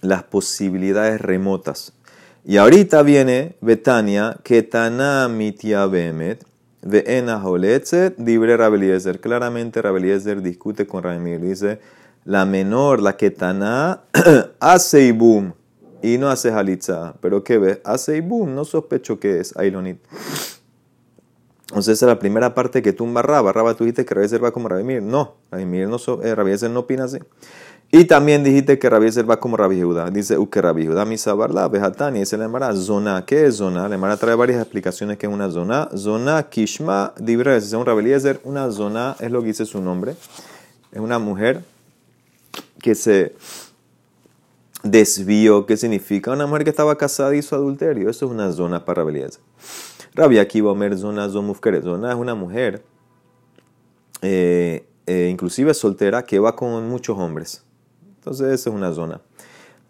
las 0.01 0.23
posibilidades 0.23 1.19
remotas. 1.19 1.93
Y 2.45 2.57
ahorita 2.57 3.03
viene 3.03 3.57
Betania, 3.61 4.37
Ketana 4.43 5.27
Mitia 5.27 5.85
Behemet, 5.85 6.45
Veena 6.81 7.43
Holetzet, 7.43 8.15
Dibre 8.17 8.55
Rabeliezer. 8.55 9.19
Claramente 9.19 9.81
Rabeliezer 9.81 10.41
discute 10.41 10.87
con 10.87 11.03
Raimir. 11.03 11.41
Dice, 11.41 11.79
la 12.23 12.45
menor, 12.45 13.01
la 13.01 13.17
Ketana, 13.17 14.01
hace 14.59 15.05
ibum 15.05 15.53
y 16.01 16.17
no 16.17 16.29
hace 16.29 16.51
halitza. 16.51 17.15
Pero 17.21 17.43
¿qué 17.43 17.57
ves? 17.57 17.79
Hace 17.83 18.17
ibum, 18.17 18.55
no 18.55 18.65
sospecho 18.65 19.19
que 19.19 19.39
es 19.39 19.55
Ailonit. 19.57 19.99
Entonces 21.69 21.97
esa 21.97 22.05
es 22.05 22.09
la 22.09 22.19
primera 22.19 22.55
parte 22.55 22.81
que 22.81 22.93
tumba 22.93 23.21
Raba. 23.21 23.53
Raba 23.53 23.75
tú 23.75 23.83
dijiste 23.83 24.05
que 24.05 24.15
Rabiezer 24.15 24.43
va 24.43 24.51
como 24.51 24.69
Rabimir. 24.69 25.03
No, 25.03 25.35
Rabimir 25.51 25.87
no, 25.87 25.97
eh, 26.23 26.69
no 26.69 26.79
opina 26.79 27.03
así. 27.03 27.19
Y 27.91 28.05
también 28.05 28.43
dijiste 28.43 28.77
que 28.77 28.87
Rabiezer 28.87 29.27
va 29.27 29.39
como 29.39 29.57
Rabi 29.57 29.81
Judá. 29.81 30.11
Dice, 30.11 30.37
u 30.37 30.47
que 30.47 30.61
Rabi 30.61 30.85
Judá 30.85 31.05
misa 31.05 31.33
barla, 31.33 31.67
vejatani. 31.67 32.21
Ese 32.21 32.37
le 32.37 32.43
llamará 32.43 32.75
zona. 32.75 33.25
¿Qué 33.25 33.47
es 33.47 33.55
zona? 33.55 33.87
Le 33.87 33.95
llamará 33.95 34.15
trae 34.15 34.35
varias 34.35 34.61
explicaciones 34.61 35.17
que 35.17 35.25
es 35.25 35.33
una 35.33 35.49
zona. 35.49 35.89
Zona 35.97 36.43
kishma 36.43 37.13
dibre. 37.19 37.59
Según 37.61 37.87
Rabeliezer, 37.87 38.41
una 38.43 38.71
zona 38.71 39.15
es 39.19 39.31
lo 39.31 39.41
que 39.41 39.47
dice 39.47 39.65
su 39.65 39.81
nombre. 39.81 40.11
Es 40.91 40.99
una 40.99 41.17
mujer 41.17 41.63
que 42.79 42.93
se 42.93 43.35
desvió. 44.83 45.65
¿Qué 45.65 45.75
significa? 45.75 46.31
Una 46.31 46.45
mujer 46.45 46.65
que 46.65 46.69
estaba 46.69 46.95
casada 46.95 47.35
hizo 47.35 47.55
adulterio. 47.55 48.11
Eso 48.11 48.27
es 48.27 48.31
una 48.31 48.51
zona 48.51 48.85
para 48.85 49.01
Rabeliezer. 49.01 49.41
Rabbi 50.13 50.37
Akiva 50.37 50.71
Omer 50.71 50.95
Zona 50.95 51.27
Zomufkeret. 51.27 51.83
Zona 51.83 52.11
es 52.11 52.17
una 52.17 52.35
mujer, 52.35 52.83
eh, 54.21 54.85
eh, 55.07 55.27
inclusive 55.31 55.73
soltera, 55.73 56.21
que 56.21 56.37
va 56.37 56.55
con 56.55 56.87
muchos 56.87 57.17
hombres. 57.17 57.63
Entonces, 58.29 58.59
esa 58.59 58.69
es 58.69 58.75
una 58.75 58.93
zona. 58.93 59.21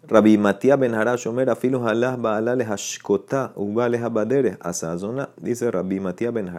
Rabbi 0.08 0.38
Matías 0.38 0.78
Ben 0.78 0.94
Harash 0.94 1.26
Omer 1.28 1.50
Afilu 1.50 1.86
Halah 1.86 2.16
Baalales 2.16 2.68
Hashkota 2.68 3.52
Ubales 3.54 4.00
Abaderes. 4.00 4.56
Asa 4.62 4.96
zona, 4.96 5.28
dice 5.36 5.70
Rabbi 5.70 6.00
Matías 6.00 6.32
Ben. 6.32 6.50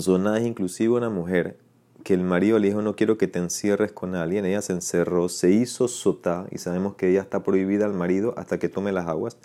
Zona 0.00 0.38
es 0.38 0.46
inclusive 0.46 0.94
una 0.94 1.10
mujer 1.10 1.58
que 2.02 2.14
el 2.14 2.22
marido 2.22 2.58
le 2.58 2.66
dijo 2.66 2.82
no 2.82 2.96
quiero 2.96 3.18
que 3.18 3.28
te 3.28 3.38
encierres 3.38 3.92
con 3.92 4.16
alguien, 4.16 4.44
ella 4.46 4.62
se 4.62 4.72
encerró, 4.72 5.28
se 5.28 5.52
hizo 5.52 5.86
sota 5.86 6.46
y 6.50 6.58
sabemos 6.58 6.96
que 6.96 7.10
ella 7.10 7.20
está 7.20 7.44
prohibida 7.44 7.84
al 7.84 7.94
marido 7.94 8.34
hasta 8.36 8.58
que 8.58 8.68
tome 8.68 8.90
las 8.90 9.06
aguas. 9.06 9.36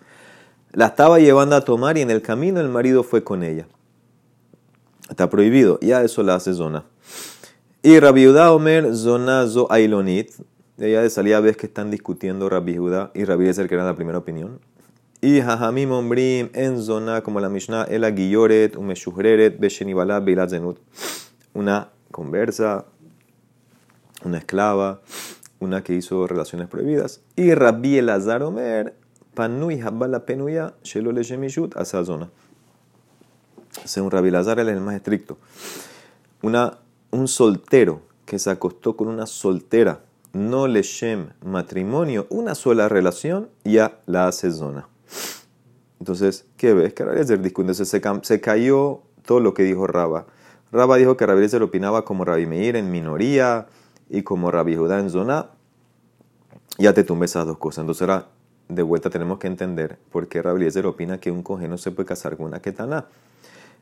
La 0.71 0.87
estaba 0.87 1.19
llevando 1.19 1.55
a 1.55 1.61
tomar 1.61 1.95
y 1.99 2.01
en 2.01 2.09
el 2.09 2.23
camino 2.23 2.59
el 2.59 2.69
marido 2.69 3.03
fue 3.03 3.23
con 3.23 3.43
ella. 3.43 3.67
Está 5.11 5.29
prohibido. 5.29 5.79
Ya 5.79 6.01
eso 6.01 6.23
la 6.23 6.33
hace 6.33 6.55
zona. 6.55 6.85
Y 7.87 8.01
Rabbi 8.01 8.27
Omer, 8.27 8.93
zona 8.97 9.47
zo 9.47 9.71
ailonit. 9.71 10.31
Ella 10.77 11.01
de 11.01 11.09
salida 11.09 11.39
ves 11.39 11.55
que 11.55 11.67
están 11.67 11.89
discutiendo 11.89 12.49
Rabbi 12.49 12.75
Judá 12.75 13.11
y 13.13 13.23
Rabbi 13.23 13.47
Ezer, 13.47 13.69
que 13.69 13.75
era 13.75 13.85
la 13.85 13.95
primera 13.95 14.17
opinión. 14.17 14.59
Y 15.21 15.39
Jajamim 15.39 15.93
Ombrim 15.93 16.49
en 16.53 16.83
zona 16.83 17.21
como 17.21 17.39
la 17.39 17.47
Mishnah, 17.47 17.83
el 17.85 18.03
Aguilloret, 18.03 18.75
un 18.75 18.87
Meshuhreret, 18.87 19.57
Beshenibala, 19.57 20.21
Zenut. 20.49 20.79
Una 21.53 21.91
conversa, 22.11 22.83
una 24.25 24.39
esclava, 24.39 24.99
una 25.61 25.81
que 25.81 25.93
hizo 25.93 26.27
relaciones 26.27 26.67
prohibidas. 26.67 27.21
Y 27.37 27.53
Rabbi 27.53 27.99
Elazar 27.99 28.43
Omer, 28.43 28.97
Panui 29.33 29.79
Habala 29.79 30.25
Penuya, 30.25 30.73
Shelo 30.83 31.13
Leshemishut, 31.13 31.77
Asazona. 31.77 32.29
Según 33.85 34.11
Rabbi 34.11 34.29
Lazar, 34.29 34.59
él 34.59 34.67
es 34.67 34.75
el 34.75 34.81
más 34.81 34.95
estricto. 34.95 35.37
Una, 36.41 36.79
un 37.11 37.27
soltero 37.27 38.01
que 38.25 38.39
se 38.39 38.49
acostó 38.49 38.95
con 38.97 39.07
una 39.07 39.25
soltera, 39.25 40.01
no 40.33 40.67
leshem 40.67 41.29
matrimonio, 41.43 42.27
una 42.29 42.55
sola 42.55 42.89
relación, 42.89 43.49
ya 43.63 43.99
la 44.05 44.27
hace 44.27 44.51
zona. 44.51 44.87
Entonces, 45.99 46.45
¿qué 46.57 46.73
ves? 46.73 46.93
Que 46.93 47.03
discute. 47.05 47.71
Entonces 47.71 47.89
se, 47.89 48.01
se, 48.21 48.41
cayó 48.41 49.01
todo 49.25 49.39
lo 49.39 49.53
que 49.53 49.63
dijo 49.63 49.87
Raba. 49.87 50.27
Raba 50.71 50.97
dijo 50.97 51.17
que 51.17 51.25
Rabeliezer 51.25 51.63
opinaba 51.63 52.05
como 52.05 52.25
Rabbi 52.25 52.45
Meir 52.45 52.75
en 52.75 52.91
minoría 52.91 53.67
y 54.09 54.23
como 54.23 54.51
Rabbi 54.51 54.75
Judá 54.75 54.99
en 54.99 55.09
zona. 55.09 55.47
Ya 56.77 56.93
te 56.93 57.03
tumbé 57.03 57.25
esas 57.25 57.47
dos 57.47 57.57
cosas. 57.57 57.83
Entonces 57.83 58.01
ahora, 58.01 58.27
de 58.67 58.83
vuelta 58.83 59.09
tenemos 59.09 59.39
que 59.39 59.47
entender 59.47 59.97
por 60.11 60.27
qué 60.27 60.41
Rabeliezer 60.41 60.85
opina 60.85 61.19
que 61.19 61.31
un 61.31 61.41
cohen 61.41 61.69
no 61.69 61.77
se 61.77 61.91
puede 61.91 62.07
casar 62.07 62.37
con 62.37 62.45
una 62.45 62.61
ketana. 62.61 63.05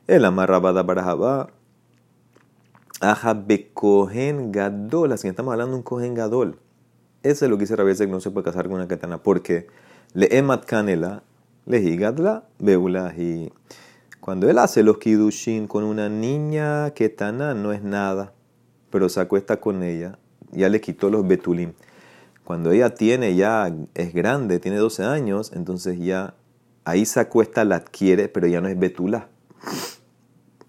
El 0.06 0.24
amarrabada 0.24 0.82
barajaba. 0.82 1.50
Aja 3.00 3.34
becohen 3.34 4.52
gadol. 4.52 5.12
Así 5.12 5.22
que 5.22 5.28
estamos 5.28 5.52
hablando 5.52 5.72
de 5.72 5.78
un 5.78 5.82
cohen 5.82 6.14
gadol. 6.14 6.58
Eso 7.22 7.44
es 7.44 7.50
lo 7.50 7.56
que 7.56 7.62
dice 7.62 7.76
Rabeliezer 7.76 8.06
que 8.06 8.12
no 8.12 8.20
se 8.20 8.30
puede 8.30 8.44
casar 8.44 8.66
con 8.66 8.74
una 8.74 8.88
ketana. 8.88 9.22
Porque 9.22 9.66
le 10.14 10.36
emat 10.36 10.64
canela 10.64 11.22
Lehigadla 11.66 12.44
beulahi. 12.60 13.52
Cuando 14.20 14.48
él 14.48 14.58
hace 14.58 14.84
los 14.84 14.98
kidushin 14.98 15.66
con 15.66 15.82
una 15.82 16.08
niña 16.08 16.92
ketana, 16.92 17.54
no 17.54 17.72
es 17.72 17.82
nada, 17.82 18.32
pero 18.90 19.08
se 19.08 19.20
acuesta 19.20 19.58
con 19.58 19.82
ella, 19.82 20.18
ya 20.52 20.68
le 20.68 20.80
quitó 20.80 21.10
los 21.10 21.26
betulim. 21.26 21.72
Cuando 22.44 22.70
ella 22.70 22.94
tiene 22.94 23.34
ya, 23.34 23.74
es 23.94 24.14
grande, 24.14 24.60
tiene 24.60 24.76
12 24.76 25.02
años, 25.02 25.50
entonces 25.52 25.98
ya 25.98 26.34
ahí 26.84 27.04
se 27.04 27.18
acuesta, 27.18 27.64
la 27.64 27.76
adquiere, 27.76 28.28
pero 28.28 28.46
ya 28.46 28.60
no 28.60 28.68
es 28.68 28.78
betulá. 28.78 29.28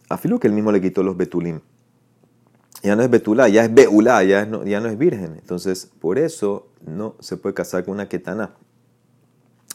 Afilo 0.09 0.39
que 0.39 0.47
él 0.47 0.53
mismo 0.53 0.71
le 0.71 0.81
quitó 0.81 1.03
los 1.03 1.15
betulim. 1.15 1.59
Ya 2.83 2.95
no 2.95 3.03
es 3.03 3.09
betulá, 3.09 3.49
ya 3.49 3.65
es 3.65 3.73
beulá, 3.73 4.23
ya, 4.23 4.47
ya 4.65 4.79
no 4.79 4.89
es 4.89 4.97
virgen. 4.97 5.35
Entonces, 5.39 5.89
por 5.99 6.19
eso 6.19 6.67
no 6.85 7.15
se 7.19 7.37
puede 7.37 7.55
casar 7.55 7.83
con 7.83 7.95
una 7.95 8.07
ketana. 8.07 8.51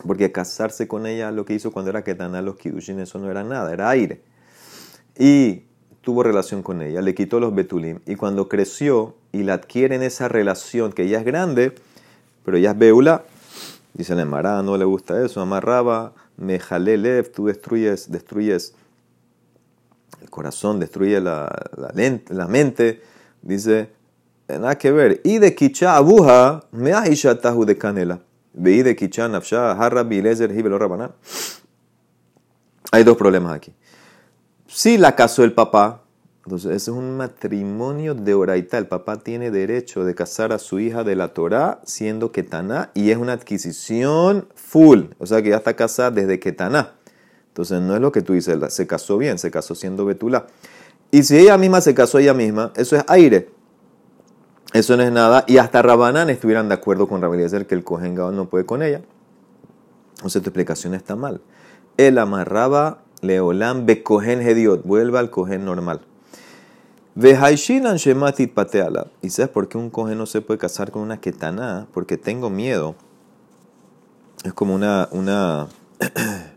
Porque 0.06 0.32
casarse 0.32 0.88
con 0.88 1.06
ella, 1.06 1.30
lo 1.30 1.44
que 1.44 1.54
hizo 1.54 1.70
cuando 1.70 1.90
era 1.90 2.02
Ketana, 2.02 2.42
los 2.42 2.56
Kidushin, 2.56 2.98
eso 3.00 3.18
no 3.18 3.30
era 3.30 3.44
nada, 3.44 3.72
era 3.72 3.90
aire. 3.90 4.22
Y 5.18 5.64
tuvo 6.00 6.22
relación 6.22 6.62
con 6.62 6.82
ella, 6.82 7.02
le 7.02 7.14
quitó 7.14 7.38
los 7.38 7.54
Betulim. 7.54 8.00
Y 8.06 8.16
cuando 8.16 8.48
creció 8.48 9.14
y 9.30 9.44
la 9.44 9.54
adquiere 9.54 9.94
en 9.94 10.02
esa 10.02 10.28
relación, 10.28 10.92
que 10.92 11.04
ella 11.04 11.18
es 11.18 11.24
grande, 11.24 11.74
pero 12.44 12.56
ella 12.56 12.72
es 12.72 12.78
Beula, 12.78 13.24
dice 13.94 14.16
Nemara, 14.16 14.62
no 14.62 14.76
le 14.76 14.84
gusta 14.84 15.24
eso, 15.24 15.40
amarraba, 15.40 16.14
me 16.36 16.58
jalé 16.58 16.96
lev, 16.96 17.30
tú 17.30 17.46
destruyes, 17.46 18.10
destruyes 18.10 18.74
el 20.22 20.30
corazón, 20.30 20.80
destruye 20.80 21.20
la, 21.20 21.50
la, 21.76 22.48
mente, 22.48 23.02
dice, 23.42 23.90
nada 24.48 24.76
que 24.76 24.92
ver. 24.92 25.20
Y 25.24 25.38
de 25.38 25.54
Kicha 25.54 25.96
Abuja, 25.96 26.64
me 26.70 26.92
tahu 26.92 27.64
de 27.64 27.76
canela. 27.76 28.20
Hay 32.92 33.04
dos 33.04 33.16
problemas 33.16 33.54
aquí. 33.54 33.74
Si 34.66 34.98
la 34.98 35.16
casó 35.16 35.44
el 35.44 35.52
papá, 35.52 36.02
entonces 36.44 36.70
ese 36.70 36.90
es 36.90 36.96
un 36.96 37.16
matrimonio 37.16 38.14
de 38.14 38.34
oraita. 38.34 38.78
El 38.78 38.86
papá 38.86 39.18
tiene 39.18 39.50
derecho 39.50 40.04
de 40.04 40.14
casar 40.14 40.52
a 40.52 40.58
su 40.58 40.80
hija 40.80 41.04
de 41.04 41.16
la 41.16 41.28
Torah 41.28 41.80
siendo 41.84 42.32
ketaná 42.32 42.90
y 42.94 43.10
es 43.10 43.16
una 43.16 43.32
adquisición 43.32 44.48
full. 44.54 45.04
O 45.18 45.26
sea 45.26 45.40
que 45.42 45.50
ya 45.50 45.56
está 45.56 45.74
casada 45.74 46.10
desde 46.10 46.40
ketaná. 46.40 46.94
Entonces 47.52 47.82
no 47.82 47.94
es 47.94 48.00
lo 48.00 48.12
que 48.12 48.22
tú 48.22 48.32
dices, 48.32 48.58
se 48.72 48.86
casó 48.86 49.18
bien, 49.18 49.38
se 49.38 49.50
casó 49.50 49.74
siendo 49.74 50.06
betula. 50.06 50.46
Y 51.10 51.24
si 51.24 51.36
ella 51.36 51.58
misma 51.58 51.82
se 51.82 51.94
casó 51.94 52.18
ella 52.18 52.32
misma, 52.32 52.72
eso 52.76 52.96
es 52.96 53.04
aire. 53.08 53.50
Eso 54.72 54.96
no 54.96 55.02
es 55.02 55.12
nada. 55.12 55.44
Y 55.46 55.58
hasta 55.58 55.82
Rabanán 55.82 56.30
estuvieran 56.30 56.70
de 56.70 56.74
acuerdo 56.74 57.06
con 57.06 57.20
Rabeliezer 57.20 57.66
que 57.66 57.74
el 57.74 57.84
Kohen 57.84 58.14
no 58.14 58.48
puede 58.48 58.64
con 58.64 58.82
ella. 58.82 59.02
O 60.24 60.30
sea, 60.30 60.40
tu 60.40 60.48
explicación 60.48 60.94
está 60.94 61.14
mal. 61.14 61.42
Él 61.98 62.16
amarraba 62.16 63.02
Leolam 63.20 63.84
Bekohen 63.84 64.40
Hediot. 64.40 64.84
Vuelva 64.84 65.20
al 65.20 65.28
Kohen 65.28 65.66
normal. 65.66 66.00
¿Y 67.14 67.34
sabes 69.28 69.50
por 69.52 69.68
qué 69.68 69.76
un 69.76 69.90
Kohen 69.90 70.16
no 70.16 70.24
se 70.24 70.40
puede 70.40 70.56
casar 70.56 70.90
con 70.90 71.02
una 71.02 71.20
Ketana? 71.20 71.86
Porque 71.92 72.16
tengo 72.16 72.48
miedo. 72.48 72.94
Es 74.44 74.54
como 74.54 74.74
una. 74.74 75.10
una 75.12 75.68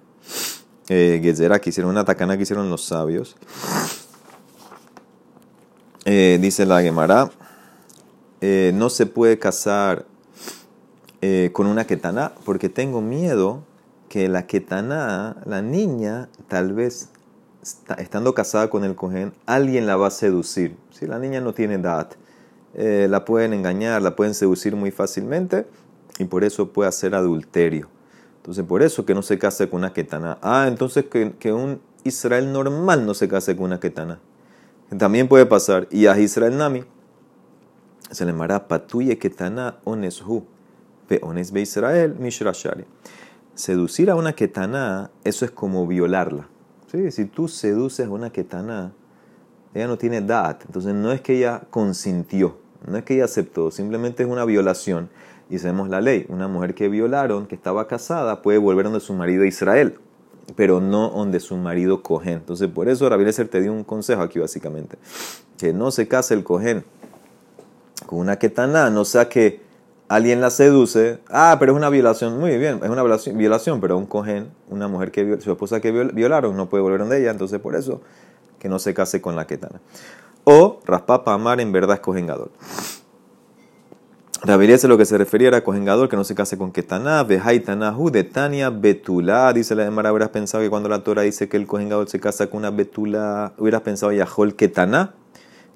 eh, 0.88 1.20
que 1.24 1.70
hicieron, 1.70 1.92
una 1.92 2.06
tacana 2.06 2.38
que 2.38 2.44
hicieron 2.44 2.70
los 2.70 2.86
sabios. 2.86 3.36
Eh, 6.06 6.38
dice 6.40 6.66
la 6.66 6.82
Gemara. 6.82 7.32
Eh, 8.42 8.72
no 8.76 8.90
se 8.90 9.08
puede 9.08 9.40
casar 9.40 10.06
eh, 11.22 11.50
con 11.52 11.66
una 11.66 11.86
ketana 11.86 12.34
porque 12.44 12.70
tengo 12.70 13.02
miedo 13.02 13.64
que 14.08 14.30
la 14.30 14.46
ketana, 14.46 15.38
la 15.46 15.64
niña, 15.64 16.30
tal 16.48 16.74
vez 16.74 17.10
estando 17.98 18.36
casada 18.36 18.70
con 18.70 18.84
el 18.84 18.96
cohen, 18.96 19.34
alguien 19.48 19.88
la 19.88 19.96
va 19.96 20.08
a 20.08 20.12
seducir. 20.12 20.78
Si 20.92 21.08
la 21.08 21.18
niña 21.18 21.42
no 21.42 21.54
tiene 21.54 21.76
edad, 21.76 22.12
la 22.76 23.26
pueden 23.26 23.54
engañar, 23.54 24.02
la 24.04 24.16
pueden 24.16 24.36
seducir 24.36 24.76
muy 24.76 24.92
fácilmente 24.92 25.66
y 26.20 26.26
por 26.26 26.44
eso 26.44 26.72
puede 26.72 26.90
hacer 26.90 27.16
adulterio. 27.16 27.90
Entonces, 28.46 28.64
por 28.64 28.84
eso 28.84 29.08
que 29.08 29.16
no 29.16 29.24
se 29.24 29.40
case 29.40 29.68
con 29.68 29.80
una 29.80 29.92
ketana. 29.92 30.38
Ah, 30.44 30.66
entonces 30.68 31.06
que, 31.06 31.34
que 31.40 31.52
un 31.52 31.82
Israel 32.04 32.54
normal 32.54 33.04
no 33.04 33.16
se 33.16 33.28
case 33.28 33.56
con 33.56 33.66
una 33.66 33.80
ketana. 33.80 34.20
También 35.00 35.28
puede 35.28 35.48
pasar. 35.48 35.88
Y 35.90 36.06
a 36.06 36.20
Israel 36.20 36.56
Nami 36.56 36.84
se 38.12 38.24
le 38.24 38.34
llamará 38.34 38.68
patuye 38.68 39.18
ketana 39.18 39.80
oneshu, 39.84 40.46
pe 41.08 41.20
ones 41.24 41.52
be 41.52 41.62
Israel 41.62 42.14
mishrashari. 42.20 42.86
Seducir 43.56 44.12
a 44.12 44.16
una 44.16 44.34
ketana, 44.34 45.10
eso 45.24 45.44
es 45.44 45.50
como 45.50 45.88
violarla. 45.88 46.48
¿Sí? 46.92 47.10
Si 47.10 47.26
tú 47.26 47.48
seduces 47.48 48.06
a 48.06 48.12
una 48.12 48.30
ketana, 48.30 48.94
ella 49.74 49.88
no 49.88 49.98
tiene 49.98 50.18
edad, 50.18 50.60
entonces 50.68 50.94
no 50.94 51.12
es 51.12 51.22
que 51.22 51.38
ella 51.38 51.64
consintió, 51.72 52.60
no 52.86 52.96
es 52.96 53.04
que 53.06 53.16
ella 53.16 53.26
aceptó, 53.26 53.72
simplemente 53.72 54.22
es 54.22 54.30
una 54.30 54.46
violación. 54.46 55.10
Y 55.50 55.60
sabemos 55.60 55.90
la 55.90 56.02
ley, 56.02 56.26
una 56.30 56.48
mujer 56.48 56.74
que 56.74 56.90
violaron, 56.90 57.46
que 57.46 57.56
estaba 57.56 57.88
casada, 57.88 58.42
puede 58.42 58.58
volver 58.58 58.86
donde 58.86 59.00
su 59.00 59.14
marido 59.14 59.46
Israel, 59.46 60.00
pero 60.56 60.82
no 60.82 61.10
donde 61.10 61.40
su 61.40 61.56
marido 61.58 62.02
cogen. 62.02 62.34
Entonces 62.34 62.68
por 62.70 62.90
eso 62.90 63.08
Rabbi 63.08 63.32
te 63.32 63.62
dio 63.62 63.72
un 63.72 63.84
consejo 63.84 64.22
aquí 64.22 64.40
básicamente, 64.40 64.98
que 65.58 65.74
no 65.74 65.92
se 65.92 66.08
case 66.08 66.34
el 66.34 66.44
cogen 66.44 66.84
con 68.06 68.20
una 68.20 68.38
ketana, 68.38 68.90
no 68.90 69.06
sea 69.06 69.30
que 69.30 69.62
alguien 70.08 70.42
la 70.42 70.50
seduce, 70.50 71.20
ah, 71.30 71.58
pero 71.60 71.74
es 71.74 71.78
una 71.78 71.90
violación, 71.90 72.40
muy 72.40 72.58
bien, 72.58 72.80
es 72.84 72.90
una 72.90 73.04
violación, 73.04 73.82
pero 73.82 73.98
un 73.98 74.06
cohen, 74.06 74.52
una 74.70 74.88
mujer 74.88 75.12
que 75.12 75.40
su 75.42 75.52
esposa 75.52 75.80
que 75.80 75.92
violaron, 75.92 76.56
no 76.56 76.70
puede 76.70 76.84
volver 76.84 77.06
de 77.06 77.22
ella, 77.22 77.32
entonces 77.32 77.60
por 77.60 77.76
eso 77.76 78.02
que 78.60 78.70
no 78.70 78.80
se 78.80 78.94
case 78.94 79.22
con 79.22 79.36
la 79.36 79.48
ketana. 79.48 79.82
O 80.44 80.80
raspapa 80.86 81.34
amar 81.34 81.60
en 81.60 81.72
verdad 81.72 81.96
es 81.96 82.02
cojengador. 82.02 82.52
Es 84.44 84.84
lo 84.84 84.98
que 84.98 85.06
se 85.06 85.18
refería 85.18 85.48
era 85.48 85.64
cojengador, 85.64 86.10
que 86.10 86.16
no 86.16 86.24
se 86.24 86.36
case 86.36 86.58
con 86.58 86.72
ketana, 86.72 87.24
vejaitanahu 87.24 88.12
de 88.12 88.24
Tania 88.24 88.70
betula, 88.70 89.52
dice 89.54 89.76
la 89.76 89.86
Emara, 89.86 90.12
hubieras 90.12 90.30
pensado 90.30 90.64
que 90.64 90.70
cuando 90.70 90.90
la 90.90 91.04
Torah 91.04 91.24
dice 91.24 91.48
que 91.48 91.58
el 91.58 91.66
cojengador 91.66 92.10
se 92.10 92.20
casa 92.20 92.48
con 92.48 92.60
una 92.60 92.70
betula, 92.70 93.54
hubieras 93.58 93.82
pensado 93.82 94.12
yahol 94.12 94.56
ketana, 94.56 95.16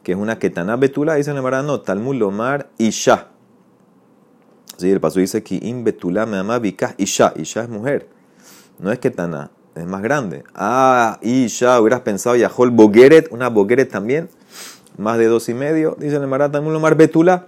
que 0.04 0.12
es 0.12 0.17
una 0.17 0.38
ketana 0.38 0.76
betula, 0.76 1.15
dice 1.15 1.32
el 1.32 1.41
no, 1.41 1.82
Talmud 1.82 2.15
Lomar 2.15 2.69
Isha. 2.78 3.28
Sí, 4.78 4.89
el 4.91 5.00
paso 5.00 5.19
dice 5.19 5.41
que 5.41 5.56
in 5.56 5.84
betula 5.84 6.26
me 6.26 6.38
ama 6.38 6.62
Isha. 6.98 7.34
Isha 7.38 7.63
es 7.63 7.69
mujer, 7.69 8.08
no 8.78 8.91
es 8.91 9.00
ketana, 9.00 9.52
es 9.76 9.86
más 9.86 10.02
grande. 10.02 10.43
Ah, 10.54 11.17
Isha, 11.22 11.80
hubieras 11.82 12.02
pensado 12.02 12.36
Yahol 12.36 12.69
Bogeret, 12.72 13.32
una 13.32 13.50
Bogeret 13.50 13.89
también, 13.89 14.30
más 14.98 15.17
de 15.17 15.26
dos 15.26 15.50
y 15.50 15.54
medio, 15.54 15.95
dice 15.98 16.17
el 16.17 16.24
Emara 16.24 16.52
Talmud 16.52 16.74
Lomar 16.74 16.95
Betula. 16.95 17.48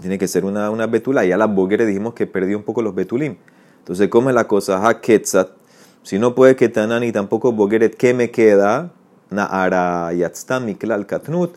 Tiene 0.00 0.18
que 0.18 0.28
ser 0.28 0.44
una, 0.44 0.70
una 0.70 0.86
betula. 0.86 1.24
Ya 1.24 1.36
la 1.36 1.46
Bogeret 1.46 1.86
dijimos 1.86 2.14
que 2.14 2.26
perdió 2.26 2.56
un 2.56 2.64
poco 2.64 2.82
los 2.82 2.94
betulim. 2.94 3.36
Entonces, 3.78 4.08
¿cómo 4.08 4.30
es 4.30 4.34
la 4.34 4.46
cosa? 4.46 4.88
Ha. 4.88 5.00
Si 6.02 6.18
no 6.18 6.34
puede 6.34 6.56
ketana 6.56 7.00
ni 7.00 7.12
tampoco 7.12 7.52
Bogeret, 7.52 7.94
¿qué 7.96 8.14
me 8.14 8.30
queda? 8.30 8.92
Naara 9.30 10.12
Yatzta 10.12 10.58
Miklal 10.60 11.06
Katnut, 11.06 11.56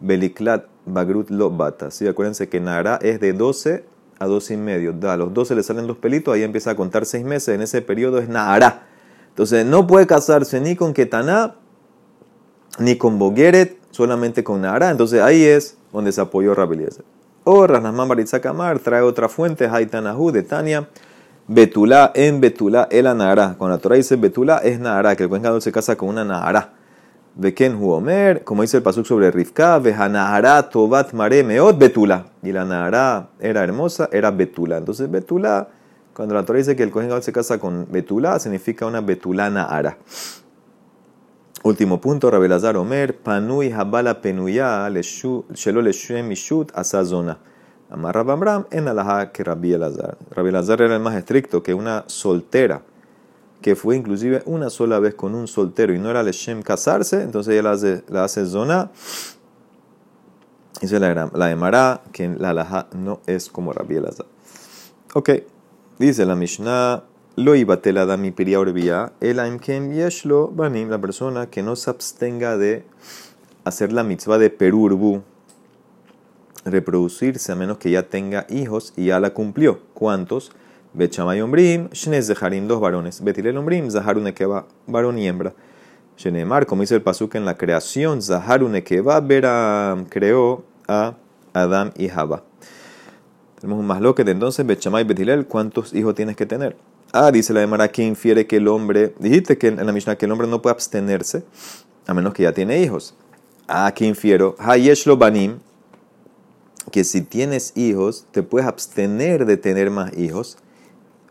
Beliklat 0.00 0.66
Bagrut 0.86 1.30
Lobata. 1.30 1.90
¿Sí? 1.90 2.06
Acuérdense 2.06 2.48
que 2.48 2.60
Naara 2.60 2.98
es 3.02 3.20
de 3.20 3.32
12 3.32 3.84
a 4.18 4.26
12 4.26 4.54
y 4.54 4.56
medio. 4.56 4.94
A 5.10 5.16
los 5.16 5.32
12 5.32 5.54
le 5.54 5.62
salen 5.62 5.86
los 5.86 5.98
pelitos, 5.98 6.34
ahí 6.34 6.42
empieza 6.42 6.70
a 6.70 6.76
contar 6.76 7.06
6 7.06 7.24
meses. 7.24 7.54
En 7.54 7.62
ese 7.62 7.82
periodo 7.82 8.18
es 8.18 8.28
Naara. 8.28 8.86
Entonces 9.28 9.64
no 9.64 9.86
puede 9.86 10.06
casarse 10.06 10.60
ni 10.60 10.76
con 10.76 10.92
Ketaná, 10.94 11.56
ni 12.78 12.96
con 12.96 13.18
Bogeret, 13.18 13.78
solamente 13.90 14.44
con 14.44 14.62
Naara. 14.62 14.90
Entonces 14.90 15.20
ahí 15.20 15.44
es 15.44 15.76
donde 15.92 16.12
se 16.12 16.20
apoyó 16.20 16.54
Rabeliezer. 16.54 17.04
O 17.44 17.66
Ranasman 17.66 18.06
Baritzakamar 18.06 18.78
trae 18.78 19.02
otra 19.02 19.28
fuente, 19.28 19.66
Haitanahu 19.66 20.30
de 20.30 20.44
Tania. 20.44 20.88
Betulá 21.48 22.12
en 22.14 22.40
Betulá 22.40 22.86
el 22.88 23.04
Nahara. 23.04 23.56
Cuando 23.58 23.76
la 23.76 23.82
Torah 23.82 23.96
dice 23.96 24.14
Betulá 24.14 24.58
es 24.58 24.78
Nahara, 24.78 25.16
que 25.16 25.24
el 25.24 25.28
buen 25.28 25.60
se 25.60 25.72
casa 25.72 25.96
con 25.96 26.10
una 26.10 26.24
Nahara. 26.24 26.70
Beken 27.34 27.82
Huomer, 27.82 28.44
como 28.44 28.62
dice 28.62 28.76
el 28.76 28.84
pasuk 28.84 29.06
sobre 29.06 29.32
Rivka, 29.32 29.80
Vehanahara 29.80 30.68
Tobat 30.68 31.14
Mare 31.14 31.42
Meot 31.42 31.78
Betula. 31.78 32.26
Y 32.44 32.52
la 32.52 32.64
Nahara 32.64 33.30
era 33.40 33.64
hermosa, 33.64 34.08
era 34.12 34.30
Betula. 34.30 34.76
Entonces 34.76 35.10
Betula 35.10 35.66
Cuando 36.14 36.36
la 36.36 36.44
Torah 36.44 36.58
dice 36.58 36.76
que 36.76 36.84
el 36.84 36.92
Kohen 36.92 37.22
se 37.22 37.32
casa 37.32 37.58
con 37.58 37.88
Betulá, 37.90 38.38
significa 38.38 38.86
una 38.86 39.00
Betulana 39.00 39.64
Ara. 39.64 39.96
Último 41.64 42.00
punto, 42.00 42.28
Rabelazar 42.28 42.76
Omer, 42.76 43.16
Panui 43.16 43.70
Habala 43.70 44.20
Penuya, 44.20 44.88
Shelo 44.90 45.80
Leshem 45.80 46.26
Mishut 46.26 46.72
Asazona. 46.74 47.38
Amar 47.88 48.16
Rabamram 48.16 48.66
en 48.72 48.88
Alaha 48.88 49.30
que 49.30 49.44
Rabbi 49.44 49.72
Elazar. 49.72 50.16
Rabbi 50.30 50.48
Elazar 50.48 50.82
era 50.82 50.96
el 50.96 51.00
más 51.00 51.14
estricto 51.14 51.62
que 51.62 51.72
una 51.72 52.02
soltera, 52.08 52.82
que 53.60 53.76
fue 53.76 53.94
inclusive 53.94 54.42
una 54.44 54.70
sola 54.70 54.98
vez 54.98 55.14
con 55.14 55.36
un 55.36 55.46
soltero 55.46 55.94
y 55.94 56.00
no 56.00 56.10
era 56.10 56.24
Leshem 56.24 56.62
casarse, 56.62 57.22
entonces 57.22 57.52
ella 57.52 57.62
la 57.62 57.70
hace, 57.70 58.02
la 58.08 58.46
zona. 58.46 58.90
Dice 60.80 60.98
la, 60.98 61.30
la 61.32 61.46
de 61.46 61.54
Mará, 61.54 62.02
que 62.10 62.28
la 62.28 62.50
Alaha 62.50 62.88
no 62.92 63.20
es 63.26 63.48
como 63.48 63.72
Rabbi 63.72 63.96
Elazar. 63.98 64.26
Ok, 65.14 65.30
dice 65.96 66.26
la 66.26 66.34
Mishnah. 66.34 67.11
Lo 67.34 67.54
ibatela 67.54 68.04
da 68.04 68.18
mi 68.18 68.30
piria 68.30 68.60
orbia, 68.60 69.14
el 69.22 69.40
aimken 69.40 69.94
yeshlo 69.94 70.48
banim, 70.48 70.90
la 70.90 70.98
persona 70.98 71.46
que 71.46 71.62
no 71.62 71.76
se 71.76 71.88
abstenga 71.88 72.58
de 72.58 72.84
hacer 73.64 73.90
la 73.90 74.02
mitzvah 74.02 74.36
de 74.36 74.50
perurbu, 74.50 75.22
reproducirse 76.66 77.50
a 77.50 77.54
menos 77.54 77.78
que 77.78 77.90
ya 77.90 78.02
tenga 78.02 78.44
hijos 78.50 78.92
y 78.98 79.06
ya 79.06 79.18
la 79.18 79.30
cumplió. 79.30 79.80
¿Cuántos? 79.94 80.52
Bechamay 80.92 81.40
ombrim, 81.40 81.88
shnez 81.92 82.26
zeharim, 82.26 82.68
dos 82.68 82.82
varones. 82.82 83.24
Betilel 83.24 83.56
ombrim, 83.56 83.88
zaharun 83.88 84.26
ekeba, 84.26 84.66
varón 84.86 85.16
y 85.16 85.26
hembra. 85.26 85.54
Shenemar, 86.18 86.66
como 86.66 86.82
dice 86.82 86.96
el 86.96 87.02
pasuk 87.02 87.36
en 87.36 87.46
la 87.46 87.56
creación, 87.56 88.20
zaharun 88.20 88.76
ekeba, 88.76 89.18
Beram 89.20 90.04
creó 90.04 90.64
a 90.86 91.14
Adam 91.54 91.92
y 91.96 92.08
Java. 92.08 92.42
Tenemos 93.58 93.80
un 93.80 94.24
de 94.26 94.32
entonces, 94.32 94.66
Bechamay 94.66 95.04
Betilel, 95.04 95.46
¿cuántos 95.46 95.94
hijos 95.94 96.14
tienes 96.14 96.36
que 96.36 96.44
tener? 96.44 96.76
Ah, 97.14 97.30
dice 97.30 97.52
la 97.52 97.60
Emara 97.60 97.88
que 97.88 98.02
infiere 98.02 98.46
que 98.46 98.56
el 98.56 98.68
hombre, 98.68 99.14
dijiste 99.18 99.58
que 99.58 99.66
en 99.66 99.84
la 99.84 99.92
Mishnah 99.92 100.16
que 100.16 100.24
el 100.24 100.32
hombre 100.32 100.48
no 100.48 100.62
puede 100.62 100.72
abstenerse 100.72 101.44
a 102.06 102.14
menos 102.14 102.32
que 102.32 102.44
ya 102.44 102.52
tiene 102.52 102.80
hijos. 102.80 103.14
Ah, 103.68 103.92
que 103.94 104.06
infiero, 104.06 104.56
Hayeshlo 104.58 105.18
Banim, 105.18 105.58
que 106.90 107.04
si 107.04 107.20
tienes 107.20 107.76
hijos, 107.76 108.24
te 108.30 108.42
puedes 108.42 108.66
abstener 108.66 109.44
de 109.44 109.58
tener 109.58 109.90
más 109.90 110.16
hijos, 110.16 110.56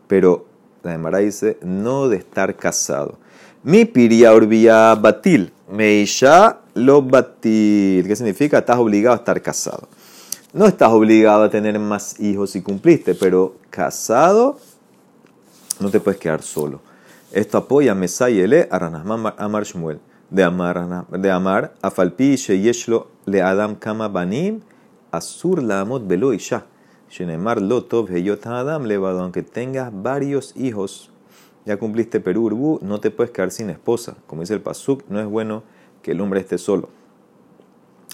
pero 0.06 0.46
la 0.84 0.94
Emara 0.94 1.18
dice 1.18 1.58
no 1.62 2.08
de 2.08 2.18
estar 2.18 2.56
casado. 2.56 3.18
Mi 3.64 3.84
piria 3.84 4.32
orbia 4.34 4.94
batil, 4.94 5.52
meisha 5.68 6.60
lo 6.74 7.02
batil. 7.02 8.06
¿Qué 8.06 8.14
significa? 8.14 8.58
Estás 8.58 8.78
obligado 8.78 9.14
a 9.14 9.18
estar 9.18 9.42
casado. 9.42 9.88
No 10.52 10.66
estás 10.66 10.92
obligado 10.92 11.42
a 11.42 11.50
tener 11.50 11.76
más 11.80 12.20
hijos 12.20 12.50
si 12.50 12.62
cumpliste, 12.62 13.16
pero 13.16 13.56
casado 13.70 14.58
no 15.82 15.90
te 15.90 16.00
puedes 16.00 16.20
quedar 16.20 16.42
solo. 16.42 16.80
Esto 17.32 17.58
apoya 17.58 17.94
Mesayele 17.94 18.68
a 18.70 19.34
Amar 19.38 19.64
Shmuel. 19.64 20.00
De 20.30 20.42
Amar, 20.42 21.06
de 21.10 21.30
Amar, 21.30 21.74
a 21.82 21.90
Falpi 21.90 22.36
Sheyeshlo 22.36 23.08
le 23.26 23.42
Adam 23.42 23.74
Kama 23.74 24.08
Banim, 24.08 24.60
Asur 25.10 25.62
la 25.62 25.80
Amot 25.80 26.06
Belo 26.06 26.32
Isha. 26.32 26.64
Shenemar 27.10 27.60
lo 27.60 27.84
Tov 27.84 28.10
Heyot 28.10 28.46
Adam 28.46 28.84
levado, 28.84 29.20
aunque 29.20 29.42
tengas 29.42 29.90
varios 29.92 30.56
hijos, 30.56 31.10
ya 31.66 31.76
cumpliste 31.76 32.20
Perú 32.20 32.78
no 32.80 33.00
te 33.00 33.10
puedes 33.10 33.30
quedar 33.30 33.50
sin 33.50 33.68
esposa. 33.68 34.16
Como 34.26 34.40
dice 34.40 34.54
el 34.54 34.62
Pasuk, 34.62 35.04
no 35.10 35.20
es 35.20 35.26
bueno 35.26 35.62
que 36.02 36.12
el 36.12 36.20
hombre 36.22 36.40
esté 36.40 36.56
solo. 36.56 36.88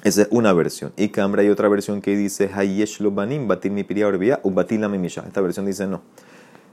Esa 0.02 0.22
es 0.22 0.28
una 0.30 0.52
versión. 0.52 0.92
Y 0.96 1.08
Cambra 1.08 1.42
hay 1.42 1.48
otra 1.48 1.68
versión 1.68 2.00
que 2.00 2.16
dice 2.16 2.50
Hayeshlo 2.52 3.12
Banim, 3.12 3.46
Batil 3.46 3.72
mi 3.72 3.84
piria 3.84 4.08
u 4.42 4.50
Batil 4.50 4.80
la 4.80 4.96
Esta 4.96 5.40
versión 5.40 5.66
dice 5.66 5.86
no. 5.86 6.02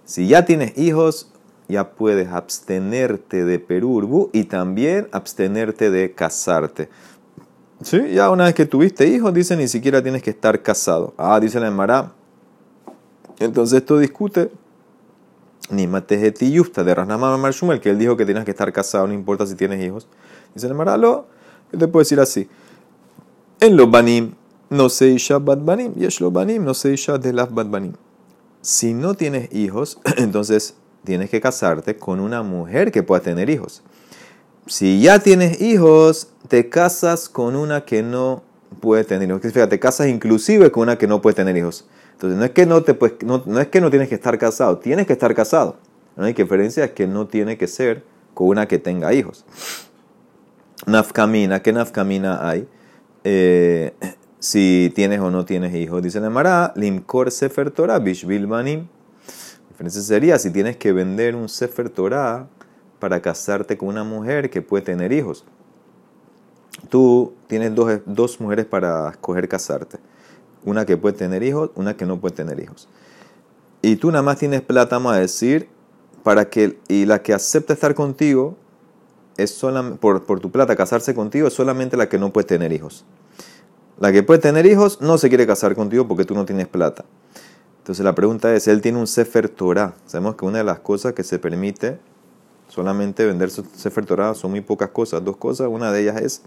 Si 0.05 0.27
ya 0.27 0.45
tienes 0.45 0.77
hijos, 0.77 1.31
ya 1.67 1.91
puedes 1.91 2.27
abstenerte 2.27 3.43
de 3.43 3.57
perurbu 3.57 4.29
y 4.33 4.43
también 4.43 5.07
abstenerte 5.11 5.89
de 5.89 6.13
casarte. 6.13 6.89
Sí, 7.81 8.13
ya 8.13 8.29
una 8.29 8.45
vez 8.45 8.53
que 8.53 8.67
tuviste 8.67 9.07
hijos, 9.07 9.33
dice 9.33 9.57
ni 9.57 9.67
siquiera 9.67 10.01
tienes 10.03 10.21
que 10.21 10.29
estar 10.29 10.61
casado. 10.61 11.13
Ah, 11.17 11.39
dice 11.39 11.59
la 11.59 11.67
Emara. 11.67 12.11
Entonces 13.39 13.79
esto 13.79 13.97
discute 13.97 14.51
ni 15.71 15.87
matejeti 15.87 16.51
yusta 16.51 16.83
de 16.83 16.93
Rasnama 16.93 17.35
Marshumel, 17.37 17.81
que 17.81 17.89
él 17.89 17.97
dijo 17.97 18.15
que 18.15 18.25
tienes 18.25 18.45
que 18.45 18.51
estar 18.51 18.71
casado, 18.71 19.07
no 19.07 19.13
importa 19.13 19.47
si 19.47 19.55
tienes 19.55 19.83
hijos. 19.83 20.07
Dice 20.53 20.67
la 20.67 20.75
Emara, 20.75 20.97
lo, 20.97 21.25
él 21.71 21.79
te 21.79 21.87
puede 21.87 22.03
decir 22.03 22.19
así. 22.19 22.47
En 23.59 23.75
los 23.75 23.89
banim, 23.89 24.35
no 24.69 24.87
se 24.89 25.07
isha 25.07 25.39
bad 25.39 25.57
banim, 25.63 25.93
es 25.97 26.21
lo 26.21 26.29
banim, 26.29 26.63
no 26.63 26.75
se 26.75 26.93
isha 26.93 27.17
de 27.17 27.33
las 27.33 27.51
bad 27.51 27.65
banim 27.65 27.93
si 28.65 28.95
no 28.95 29.13
tienes 29.13 29.53
hijos, 29.53 29.99
entonces 30.17 30.73
tienes 31.03 31.29
que 31.29 31.39
casarte 31.39 31.97
con 31.97 32.19
una 32.19 32.41
mujer 32.41 32.91
que 32.91 33.03
pueda 33.03 33.21
tener 33.21 33.49
hijos. 33.51 33.83
Si 34.65 35.01
ya 35.01 35.19
tienes 35.19 35.61
hijos, 35.61 36.29
te 36.47 36.67
casas 36.67 37.29
con 37.29 37.55
una 37.55 37.85
que 37.85 38.01
no 38.01 38.41
puede 38.81 39.03
tener 39.03 39.29
hijos. 39.29 39.41
Fíjate, 39.43 39.67
te 39.67 39.79
casas 39.79 40.07
inclusive 40.07 40.71
con 40.71 40.83
una 40.83 40.97
que 40.97 41.05
no 41.05 41.21
puede 41.21 41.35
tener 41.35 41.55
hijos. 41.55 41.87
Entonces 42.13 42.39
no 42.39 42.45
es 42.45 42.51
que 42.51 42.65
no, 42.65 42.81
te 42.81 42.97
no, 43.23 43.59
es 43.59 43.67
que 43.67 43.81
no 43.81 43.91
tienes 43.91 44.09
que 44.09 44.15
estar 44.15 44.35
casado, 44.39 44.79
tienes 44.79 45.05
que 45.05 45.13
estar 45.13 45.35
casado. 45.35 45.77
La 46.15 46.23
única 46.23 46.41
diferencia 46.41 46.85
es 46.85 46.91
que 46.91 47.05
no 47.05 47.27
tiene 47.27 47.59
que 47.59 47.67
ser 47.67 48.03
con 48.33 48.47
una 48.47 48.67
que 48.67 48.79
tenga 48.79 49.13
hijos. 49.13 49.45
Nafkamina, 50.87 51.61
¿qué 51.61 51.71
nafkamina 51.71 52.49
hay? 52.49 52.67
Eh, 53.23 53.93
si 54.45 54.91
tienes 54.93 55.21
o 55.21 55.31
no 55.31 55.43
tienes 55.43 55.73
hijos. 55.73 56.03
Dice 56.03 56.19
la 56.19 56.29
Mara, 56.29 56.71
Limkor 56.75 57.31
Sefer 57.31 57.71
Torah, 57.71 57.97
Bishbil 57.97 58.45
Banim. 58.45 58.81
La 58.81 59.69
diferencia 59.69 60.03
sería 60.03 60.37
si 60.37 60.51
tienes 60.51 60.77
que 60.77 60.93
vender 60.93 61.35
un 61.35 61.49
Sefer 61.49 61.89
Torah 61.89 62.47
para 62.99 63.21
casarte 63.21 63.75
con 63.75 63.89
una 63.89 64.03
mujer 64.03 64.51
que 64.51 64.61
puede 64.61 64.83
tener 64.83 65.11
hijos. 65.13 65.45
Tú 66.89 67.33
tienes 67.47 67.73
dos, 67.73 68.01
dos 68.05 68.39
mujeres 68.39 68.67
para 68.67 69.09
escoger 69.09 69.49
casarte. 69.49 69.97
Una 70.63 70.85
que 70.85 70.95
puede 70.95 71.17
tener 71.17 71.41
hijos, 71.41 71.71
una 71.73 71.97
que 71.97 72.05
no 72.05 72.21
puede 72.21 72.35
tener 72.35 72.59
hijos. 72.59 72.87
Y 73.81 73.95
tú 73.95 74.11
nada 74.11 74.21
más 74.21 74.37
tienes 74.37 74.61
plata, 74.61 74.97
vamos 74.97 75.13
a 75.13 75.19
decir, 75.19 75.69
para 76.21 76.51
que, 76.51 76.77
y 76.87 77.05
la 77.05 77.23
que 77.23 77.33
acepta 77.33 77.73
estar 77.73 77.95
contigo, 77.95 78.57
es 79.37 79.49
solamente, 79.49 79.97
por, 79.97 80.23
por 80.23 80.39
tu 80.39 80.51
plata 80.51 80.75
casarse 80.75 81.15
contigo, 81.15 81.47
es 81.47 81.53
solamente 81.53 81.97
la 81.97 82.09
que 82.09 82.19
no 82.19 82.31
puede 82.31 82.45
tener 82.45 82.71
hijos. 82.71 83.05
La 83.97 84.11
que 84.11 84.23
puede 84.23 84.39
tener 84.39 84.65
hijos 84.65 84.99
no 85.01 85.17
se 85.17 85.29
quiere 85.29 85.47
casar 85.47 85.75
contigo 85.75 86.07
porque 86.07 86.25
tú 86.25 86.35
no 86.35 86.45
tienes 86.45 86.67
plata. 86.67 87.05
Entonces 87.77 88.03
la 88.03 88.15
pregunta 88.15 88.53
es, 88.53 88.67
él 88.67 88.81
tiene 88.81 88.97
un 88.97 89.07
Sefer 89.07 89.47
Torah. 89.47 89.93
Sabemos 90.05 90.35
que 90.35 90.45
una 90.45 90.57
de 90.57 90.63
las 90.63 90.79
cosas 90.79 91.13
que 91.13 91.23
se 91.23 91.39
permite 91.39 91.99
solamente 92.67 93.25
vender 93.25 93.49
Sefer 93.51 94.05
Torah 94.05 94.33
son 94.33 94.51
muy 94.51 94.61
pocas 94.61 94.89
cosas, 94.89 95.23
dos 95.23 95.37
cosas. 95.37 95.67
Una 95.69 95.91
de 95.91 96.01
ellas 96.01 96.21
es 96.21 96.41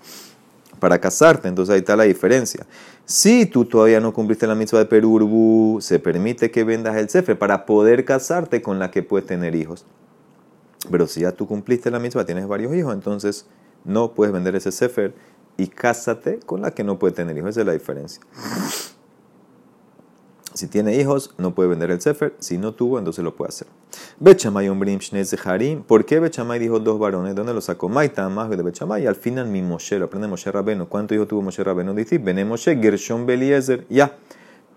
para 0.78 1.00
casarte, 1.00 1.48
entonces 1.48 1.72
ahí 1.72 1.80
está 1.80 1.96
la 1.96 2.04
diferencia. 2.04 2.66
Si 3.04 3.46
tú 3.46 3.64
todavía 3.64 4.00
no 4.00 4.12
cumpliste 4.12 4.46
la 4.46 4.54
misma 4.54 4.80
de 4.80 4.86
Perurbu, 4.86 5.78
se 5.80 5.98
permite 5.98 6.50
que 6.50 6.64
vendas 6.64 6.96
el 6.96 7.08
Sefer 7.08 7.38
para 7.38 7.64
poder 7.64 8.04
casarte 8.04 8.60
con 8.60 8.78
la 8.78 8.90
que 8.90 9.02
puedes 9.02 9.26
tener 9.26 9.54
hijos. 9.54 9.86
Pero 10.90 11.06
si 11.06 11.20
ya 11.20 11.32
tú 11.32 11.46
cumpliste 11.46 11.90
la 11.90 11.98
misma, 11.98 12.24
tienes 12.24 12.46
varios 12.46 12.74
hijos, 12.74 12.94
entonces 12.94 13.46
no 13.84 14.12
puedes 14.12 14.32
vender 14.32 14.54
ese 14.56 14.70
Sefer 14.70 15.14
y 15.58 15.66
cásate 15.66 16.38
con 16.38 16.62
la 16.62 16.70
que 16.70 16.84
no 16.84 16.98
puede 16.98 17.12
tener 17.12 17.36
hijos. 17.36 17.50
Esa 17.50 17.60
es 17.60 17.66
la 17.66 17.72
diferencia. 17.72 18.22
Si 20.54 20.66
tiene 20.66 20.96
hijos, 20.96 21.34
no 21.36 21.54
puede 21.54 21.68
vender 21.68 21.90
el 21.90 22.00
Sefer. 22.00 22.34
Si 22.38 22.58
no 22.58 22.74
tuvo, 22.74 22.98
entonces 22.98 23.22
lo 23.22 23.36
puede 23.36 23.50
hacer. 23.50 23.68
Bechamay 24.18 24.68
umbrim 24.68 24.98
harim. 25.44 25.82
¿Por 25.82 26.04
qué 26.04 26.20
Bechamay 26.20 26.58
dijo 26.58 26.80
dos 26.80 26.98
varones? 26.98 27.34
¿Dónde 27.34 27.52
lo 27.52 27.60
sacó? 27.60 27.88
Maita 27.88 28.28
más 28.28 28.48
de 28.50 28.56
Bechamay. 28.56 29.06
Al 29.06 29.16
final 29.16 29.48
mi 29.48 29.62
Moshe, 29.62 29.98
lo 29.98 30.06
aprende 30.06 30.26
Moshe 30.26 30.50
Rabeno. 30.50 30.88
¿Cuántos 30.88 31.16
hijos 31.16 31.28
tuvo 31.28 31.42
Moshe 31.42 31.62
Rabeno? 31.62 31.92
Dice, 31.92 32.18
Bene 32.18 32.44
Moshe, 32.44 32.76
Gershon 32.76 33.26
Beliezer. 33.26 33.84
Ya. 33.88 34.16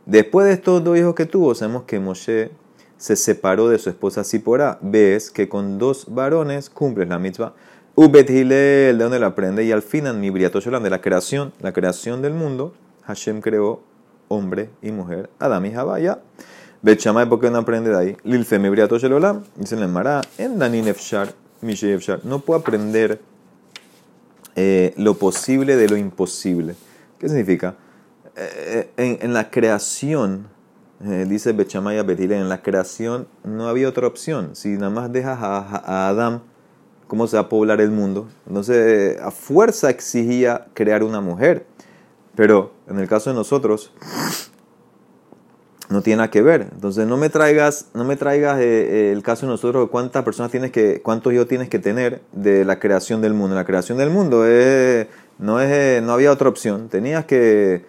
Después 0.06 0.48
de 0.48 0.54
estos 0.54 0.84
dos 0.84 0.98
hijos 0.98 1.16
que 1.16 1.26
tuvo, 1.28 1.56
sabemos 1.56 1.84
que 1.84 2.00
Moshe 2.00 2.52
se 2.98 3.16
separó 3.16 3.70
de 3.70 3.80
su 3.80 3.90
esposa 3.90 4.24
Sipora. 4.24 4.78
Ves 4.82 5.32
que 5.32 5.48
con 5.48 5.80
dos 5.80 6.14
varones 6.14 6.70
cumples 6.70 7.08
la 7.08 7.18
mitzvah. 7.18 7.54
Ubet 7.96 8.30
Hilel, 8.30 8.98
¿de 8.98 9.04
dónde 9.04 9.20
lo 9.20 9.26
aprende? 9.26 9.66
Y 9.66 9.72
al 9.72 9.82
final, 9.82 10.18
mi 10.18 10.30
briatosholam, 10.30 10.82
de 10.82 10.90
la 10.90 11.02
creación, 11.02 11.52
la 11.60 11.74
creación 11.74 12.22
del 12.22 12.34
mundo, 12.34 12.74
Hashem 13.04 13.42
creó 13.42 13.82
hombre 14.30 14.70
y 14.82 14.92
mujer, 14.92 15.30
Adam 15.40 15.66
y 15.66 15.72
Jabá, 15.72 16.00
ya. 16.00 16.20
Bet 16.82 17.04
¿por 17.30 17.40
qué 17.40 17.52
no 17.52 17.60
aprende 17.60 17.92
de 17.92 17.98
ahí? 17.98 18.18
Lilfe 18.24 18.60
mi 18.60 18.70
briatosholam, 18.70 19.44
dice 19.56 19.76
en 19.76 19.92
Mará, 19.92 20.22
en 20.38 20.58
Danin 20.58 20.88
Efshar, 20.88 21.34
no 22.24 22.40
puedo 22.40 22.60
aprender 22.60 23.20
eh, 24.56 24.94
lo 24.98 25.16
posible 25.16 25.76
de 25.76 25.90
lo 25.90 25.98
imposible. 25.98 26.76
¿Qué 27.20 27.28
significa? 27.28 27.76
Eh, 28.36 28.90
en, 28.98 29.34
la 29.34 29.52
creación, 29.52 30.48
eh, 31.04 31.26
dice 31.28 31.52
Bechamay 31.52 32.00
a 32.00 32.02
en 32.02 32.50
la 32.50 32.62
creación 32.62 33.28
no 33.44 33.68
había 33.68 33.90
otra 33.90 34.08
opción. 34.08 34.56
Si 34.56 34.70
nada 34.70 34.90
más 34.90 35.12
dejas 35.12 35.38
a, 35.42 35.60
a 35.60 36.08
Adam 36.08 36.42
cómo 37.12 37.28
se 37.28 37.36
va 37.36 37.42
a 37.42 37.50
poblar 37.50 37.82
el 37.82 37.92
mundo. 37.92 38.30
Entonces, 38.48 39.20
a 39.20 39.32
fuerza 39.32 39.90
exigía 39.90 40.68
crear 40.74 41.04
una 41.04 41.20
mujer. 41.20 41.66
Pero 42.36 42.72
en 42.88 43.00
el 43.00 43.10
caso 43.10 43.32
de 43.32 43.36
nosotros, 43.36 43.92
no 45.90 46.02
tiene 46.02 46.20
nada 46.20 46.32
que 46.32 46.42
ver. 46.42 46.70
Entonces 46.72 47.06
no 47.06 47.18
me 47.18 47.28
traigas, 47.28 47.88
no 47.94 48.06
me 48.06 48.16
traigas 48.16 48.62
eh, 48.62 48.64
eh, 48.64 49.12
el 49.12 49.24
caso 49.24 49.46
de 49.46 49.52
nosotros 49.52 49.84
de 49.84 49.90
cuántas 49.90 50.24
personas 50.24 50.52
tienes 50.52 50.72
que, 50.72 51.02
cuántos 51.02 51.34
hijos 51.34 51.50
tienes 51.50 51.68
que 51.68 51.80
tener 51.80 52.22
de 52.32 52.64
la 52.64 52.80
creación 52.80 53.22
del 53.22 53.34
mundo. 53.34 53.58
La 53.58 53.66
creación 53.66 53.98
del 53.98 54.10
mundo 54.10 54.46
es, 54.46 55.08
no 55.38 55.60
es, 55.60 56.02
no 56.02 56.14
había 56.14 56.32
otra 56.32 56.48
opción. 56.48 56.88
Tenías 56.88 57.26
que 57.26 57.84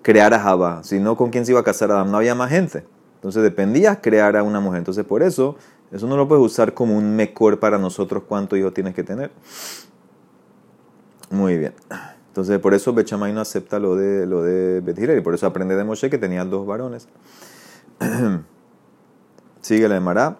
crear 0.00 0.32
a 0.32 0.38
Java, 0.38 0.84
si 0.84 1.00
no 1.00 1.16
con 1.16 1.30
quién 1.30 1.44
se 1.44 1.50
iba 1.50 1.58
a 1.58 1.64
casar 1.64 1.90
Adam, 1.90 2.12
no 2.12 2.18
había 2.18 2.36
más 2.36 2.50
gente. 2.50 2.84
Entonces 3.16 3.42
dependías 3.42 3.98
crear 4.00 4.36
a 4.36 4.44
una 4.44 4.60
mujer. 4.60 4.78
Entonces 4.78 5.04
por 5.04 5.24
eso, 5.24 5.56
eso 5.94 6.08
no 6.08 6.16
lo 6.16 6.26
puedes 6.26 6.44
usar 6.44 6.74
como 6.74 6.98
un 6.98 7.14
mejor 7.14 7.60
para 7.60 7.78
nosotros 7.78 8.24
cuántos 8.26 8.58
hijos 8.58 8.74
tienes 8.74 8.94
que 8.94 9.04
tener. 9.04 9.30
Muy 11.30 11.56
bien. 11.56 11.72
Entonces 12.26 12.58
por 12.58 12.74
eso 12.74 12.92
Bechamay 12.92 13.32
no 13.32 13.40
acepta 13.40 13.78
lo 13.78 13.94
de, 13.94 14.26
lo 14.26 14.42
de 14.42 14.82
y 15.16 15.20
por 15.20 15.34
eso 15.34 15.46
aprende 15.46 15.76
de 15.76 15.84
Moshe 15.84 16.10
que 16.10 16.18
tenía 16.18 16.44
dos 16.44 16.66
varones. 16.66 17.06
Sigue 19.60 19.88
la 19.88 19.94
de 19.94 20.00
Mará. 20.00 20.38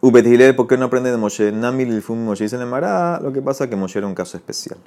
¿por 0.00 0.66
qué 0.66 0.76
no 0.76 0.86
aprende 0.86 1.12
de 1.12 1.16
Moshe? 1.16 1.52
Nami 1.52 1.86
Moshe 2.08 2.44
dice 2.44 2.58
Mará, 2.64 3.20
lo 3.20 3.32
que 3.32 3.42
pasa 3.42 3.64
es 3.64 3.70
que 3.70 3.76
Moshe 3.76 4.00
era 4.00 4.08
un 4.08 4.14
caso 4.16 4.36
especial. 4.38 4.78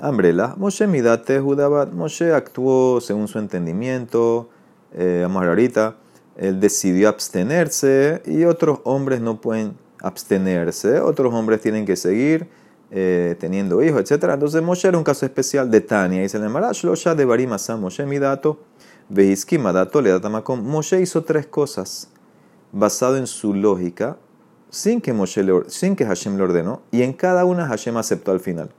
Ambrela, 0.00 0.54
Moshe 0.56 0.86
Midate 0.86 1.40
Judabat, 1.40 1.92
Moshe 1.92 2.32
actuó 2.32 3.02
según 3.02 3.28
su 3.28 3.38
entendimiento, 3.38 4.48
eh, 4.94 5.20
vamos 5.24 5.36
a 5.36 5.40
ver 5.40 5.48
ahorita, 5.50 5.96
él 6.36 6.60
decidió 6.60 7.08
abstenerse 7.08 8.22
y 8.26 8.44
otros 8.44 8.80
hombres 8.84 9.20
no 9.20 9.40
pueden 9.40 9.76
abstenerse, 10.00 11.00
otros 11.00 11.32
hombres 11.32 11.60
tienen 11.60 11.86
que 11.86 11.96
seguir 11.96 12.48
eh, 12.90 13.36
teniendo 13.40 13.82
hijos, 13.82 14.00
etc. 14.00 14.24
Entonces 14.34 14.62
Moshe 14.62 14.86
era 14.86 14.98
un 14.98 15.04
caso 15.04 15.26
especial 15.26 15.70
de 15.70 15.80
Tania, 15.80 16.22
le 16.22 16.28
llama 16.28 16.72
Shlosha 16.72 17.14
de 17.14 17.24
Barimasa, 17.24 17.76
Moshe 17.76 18.04
Midato, 18.06 18.60
Madato, 19.58 20.00
le 20.00 20.18
Moshe 20.62 21.00
hizo 21.00 21.24
tres 21.24 21.46
cosas 21.46 22.08
basado 22.72 23.16
en 23.16 23.26
su 23.26 23.54
lógica, 23.54 24.16
sin 24.70 25.00
que, 25.00 25.12
Moshe 25.12 25.44
sin 25.68 25.96
que 25.96 26.04
Hashem 26.04 26.36
le 26.36 26.42
ordenó, 26.42 26.82
y 26.90 27.02
en 27.02 27.12
cada 27.12 27.44
una 27.44 27.66
Hashem 27.66 27.96
aceptó 27.96 28.32
al 28.32 28.40
final. 28.40 28.70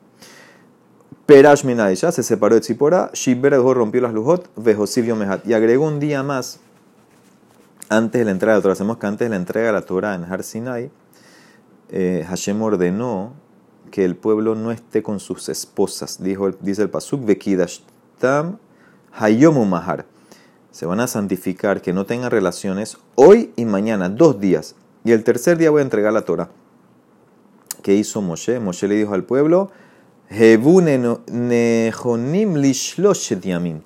Perash 1.26 1.66
ya 1.96 2.12
se 2.12 2.24
separó 2.24 2.56
de 2.56 2.62
Tzipora, 2.62 3.10
Shibber 3.14 3.54
rompió 3.54 4.00
las 4.00 4.14
lujot, 4.14 4.50
Vejosivio 4.56 5.18
Mehat. 5.18 5.46
Y 5.46 5.54
agregó 5.54 5.86
un 5.86 6.00
día 6.00 6.24
más 6.24 6.62
antes 7.90 8.20
de 8.20 8.26
la 8.26 8.32
entrega 8.32 8.54
de 8.54 8.60
la 8.60 8.62
Torah. 8.62 8.74
Hacemos 8.74 8.98
que 8.98 9.08
antes 9.08 9.26
de 9.26 9.30
la 9.30 9.36
entrega 9.36 9.68
de 9.68 9.74
la 9.74 9.82
Torah 9.82 10.16
en 10.16 10.24
Har 10.24 10.44
Sinai, 10.44 10.92
eh, 11.90 12.26
Hashem 12.28 12.62
ordenó 12.62 13.34
que 13.92 14.04
el 14.06 14.16
pueblo 14.16 14.56
no 14.56 14.72
esté 14.72 15.02
con 15.02 15.20
sus 15.20 15.50
esposas. 15.50 16.22
Dijo, 16.22 16.52
dice 16.52 16.82
el 16.82 16.90
Pasuk, 16.90 17.26
Vekidashtam 17.26 18.58
Hayomu 19.14 19.66
Mahar. 19.66 20.06
Se 20.72 20.86
van 20.86 21.00
a 21.00 21.08
santificar, 21.08 21.82
que 21.82 21.94
no 21.94 22.06
tengan 22.06 22.30
relaciones 22.30 22.98
hoy 23.16 23.52
y 23.56 23.66
mañana, 23.66 24.10
dos 24.10 24.40
días. 24.40 24.76
Y 25.04 25.12
el 25.12 25.24
tercer 25.24 25.58
día 25.58 25.72
voy 25.72 25.80
a 25.80 25.84
entregar 25.84 26.14
la 26.14 26.24
Torah. 26.24 26.50
¿Qué 27.82 27.96
hizo 27.96 28.22
Moshe? 28.22 28.60
Moshe 28.60 28.88
le 28.88 28.96
dijo 28.96 29.14
al 29.14 29.24
pueblo, 29.24 29.72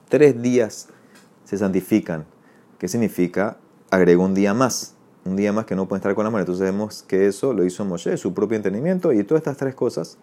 Tres 0.10 0.42
días 0.42 0.88
se 1.46 1.58
santifican. 1.58 2.26
¿Qué 2.80 2.88
significa? 2.88 3.58
agregó 3.92 4.26
un 4.26 4.34
día 4.34 4.54
más, 4.56 4.96
un 5.26 5.36
día 5.36 5.54
más 5.54 5.66
que 5.66 5.76
no 5.76 5.88
pueden 5.88 6.00
estar 6.00 6.16
con 6.16 6.24
la 6.24 6.32
mano. 6.32 6.42
Entonces 6.42 6.64
vemos 6.64 7.04
que 7.04 7.28
eso 7.28 7.54
lo 7.54 7.64
hizo 7.64 7.86
Moshe, 7.86 8.18
su 8.18 8.34
propio 8.34 8.56
entendimiento, 8.56 9.14
y 9.14 9.24
todas 9.24 9.42
estas 9.42 9.58
tres 9.58 9.76
cosas 9.76 10.18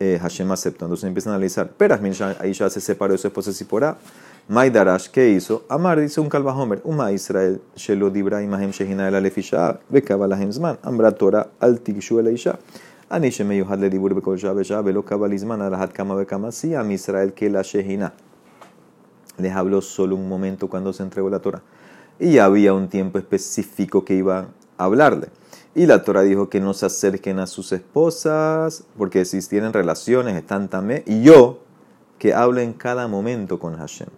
eh, 0.00 0.18
Hashem 0.20 0.50
aceptó. 0.50 0.86
Entonces 0.86 1.06
empiezan 1.06 1.32
a 1.32 1.36
analizar. 1.36 1.70
Perasmin 1.70 2.14
ahí 2.40 2.52
ya 2.52 2.68
se 2.70 2.80
separó 2.80 3.12
de 3.12 3.18
su 3.18 3.28
esposa 3.28 3.52
Sipora. 3.52 3.98
Maidarash, 4.48 5.08
¿qué 5.08 5.28
hizo? 5.28 5.64
Amar 5.68 6.00
dice 6.00 6.20
un 6.20 6.30
calvajomer, 6.30 6.80
Uma 6.84 7.12
Israel, 7.12 7.60
Shelo 7.76 8.08
Dibra, 8.08 8.42
Imahem 8.42 8.70
Shehina 8.70 9.06
el 9.08 9.14
Alefisha, 9.14 9.78
Bekabalahem 9.90 10.50
Zman, 10.50 10.78
Ambra 10.82 11.12
Torah, 11.12 11.50
Al 11.60 11.80
Tikshu 11.80 12.18
el 12.18 12.28
Aisha. 12.28 12.58
Anishe 13.10 13.44
Meyuhad 13.44 13.78
le 13.78 13.90
Dibur 13.90 14.14
Bekol 14.14 14.38
Shabesha, 14.38 14.82
Velo 14.82 15.02
Kabalizman, 15.04 15.60
Alahat 15.60 15.92
Kama 15.92 16.14
Bekama, 16.14 16.50
Si, 16.50 16.74
Am 16.74 16.90
Israel, 16.90 17.34
que 17.34 17.50
la 17.50 17.60
Shehina. 17.60 18.14
Les 19.36 19.52
habló 19.52 19.82
solo 19.82 20.16
un 20.16 20.28
momento 20.28 20.68
cuando 20.68 20.94
se 20.94 21.02
entregó 21.02 21.28
la 21.28 21.40
Torah. 21.40 21.62
Y 22.20 22.38
había 22.38 22.72
un 22.74 22.88
tiempo 22.88 23.18
específico 23.18 24.04
que 24.04 24.14
iba 24.14 24.48
a 24.76 24.84
hablarle. 24.84 25.28
Y 25.74 25.86
la 25.86 26.02
Torah 26.02 26.22
dijo 26.22 26.48
que 26.48 26.60
no 26.60 26.74
se 26.74 26.86
acerquen 26.86 27.38
a 27.38 27.46
sus 27.46 27.72
esposas, 27.72 28.84
porque 28.96 29.24
si 29.24 29.40
tienen 29.48 29.72
relaciones 29.72 30.36
están 30.36 30.68
también. 30.68 31.02
Y 31.06 31.22
yo, 31.22 31.60
que 32.18 32.34
hablo 32.34 32.60
en 32.60 32.72
cada 32.72 33.06
momento 33.06 33.58
con 33.58 33.76
Hashem. 33.76 34.08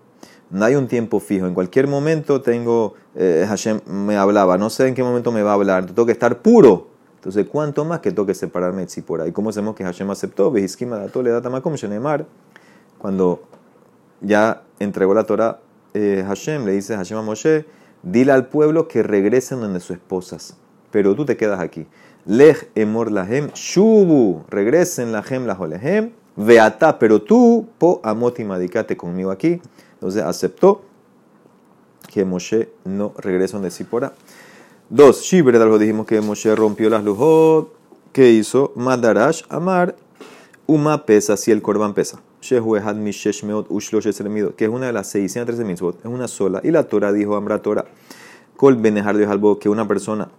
No 0.51 0.65
hay 0.65 0.75
un 0.75 0.89
tiempo 0.89 1.21
fijo. 1.21 1.47
En 1.47 1.55
cualquier 1.55 1.87
momento 1.87 2.41
tengo, 2.41 2.95
eh, 3.15 3.45
Hashem 3.47 3.81
me 3.87 4.17
hablaba. 4.17 4.57
No 4.59 4.71
sé 4.71 4.89
en 4.89 4.95
qué 4.95 5.03
momento 5.03 5.33
me 5.33 5.43
va 5.43 5.51
a 5.51 5.55
hablar. 5.55 5.87
Tengo 5.87 6.07
que 6.07 6.13
estar 6.13 6.41
puro 6.41 6.91
entonces, 7.21 7.49
¿cuánto 7.53 7.85
más 7.85 8.01
que 8.01 8.13
toque 8.13 8.33
separarme 8.33 8.81
de 8.81 8.87
Tzipora? 8.87 9.27
¿Y 9.27 9.33
cómo 9.33 9.53
sabemos 9.53 9.75
que 9.75 9.85
Hashem 9.85 10.09
aceptó? 10.11 10.51
Cuando 12.99 13.43
ya 14.23 14.63
entregó 14.79 15.13
la 15.13 15.25
Torah, 15.25 15.61
eh, 15.93 16.25
Hashem 16.27 16.65
le 16.65 16.73
dice 16.73 16.97
Hashem 16.97 17.19
a 17.19 17.23
Moshe, 17.23 17.67
dile 18.03 18.33
al 18.33 18.47
pueblo 18.49 18.89
que 18.89 19.03
regresen 19.03 19.61
donde 19.61 19.81
sus 19.81 19.97
esposas, 19.97 20.57
pero 20.91 21.15
tú 21.15 21.25
te 21.25 21.37
quedas 21.37 21.61
aquí. 21.61 21.87
Lej 22.27 22.69
emor 22.75 23.11
lahem, 23.11 23.51
shubu, 23.55 24.45
regresen 24.49 25.13
lahem 25.13 25.47
laholehem, 25.47 26.11
veata, 26.37 26.99
pero 26.99 27.23
tú, 27.23 27.69
po 27.79 28.01
amoti 28.03 28.45
madikate 28.45 28.97
conmigo 28.97 29.31
aquí. 29.31 29.61
Entonces 29.95 30.23
aceptó 30.23 30.83
que 32.09 32.25
Moshe 32.25 32.71
no 32.85 33.15
regresa 33.17 33.57
donde 33.57 33.71
Tzipora. 33.71 34.13
Dos, 34.89 35.23
Shibre, 35.23 35.57
algo 35.59 35.79
dijimos 35.79 36.07
que 36.07 36.21
Moshe 36.21 36.55
rompió 36.57 36.91
las 36.91 37.05
lujot. 37.05 37.73
¿Qué 38.13 38.33
hizo? 38.33 38.73
Madarash, 38.75 39.43
Amar, 39.49 39.95
Uma 40.71 41.05
pesa, 41.05 41.37
si 41.37 41.51
el 41.51 41.63
korban 41.63 41.95
pesa. 41.95 42.21
Shehuehad 42.41 42.95
Mishesh 42.95 43.43
Meot 43.43 43.67
Ushlosh 43.71 44.05
que 44.57 44.65
es 44.65 44.71
una 44.71 44.87
de 44.87 44.93
las 44.93 45.09
613 45.09 45.65
mitzvot, 45.65 45.99
es 45.99 46.07
una 46.07 46.29
sola. 46.29 46.61
Y 46.63 46.71
la 46.71 46.85
Torah 46.85 47.13
dijo, 47.13 47.35
Amra 47.35 47.61
Torah, 47.61 47.87
Kol 48.57 48.77
Benejar 48.77 49.17
de 49.17 49.27
Halbo, 49.27 49.59
que 49.59 49.69
una 49.69 49.89
persona, 49.89 50.31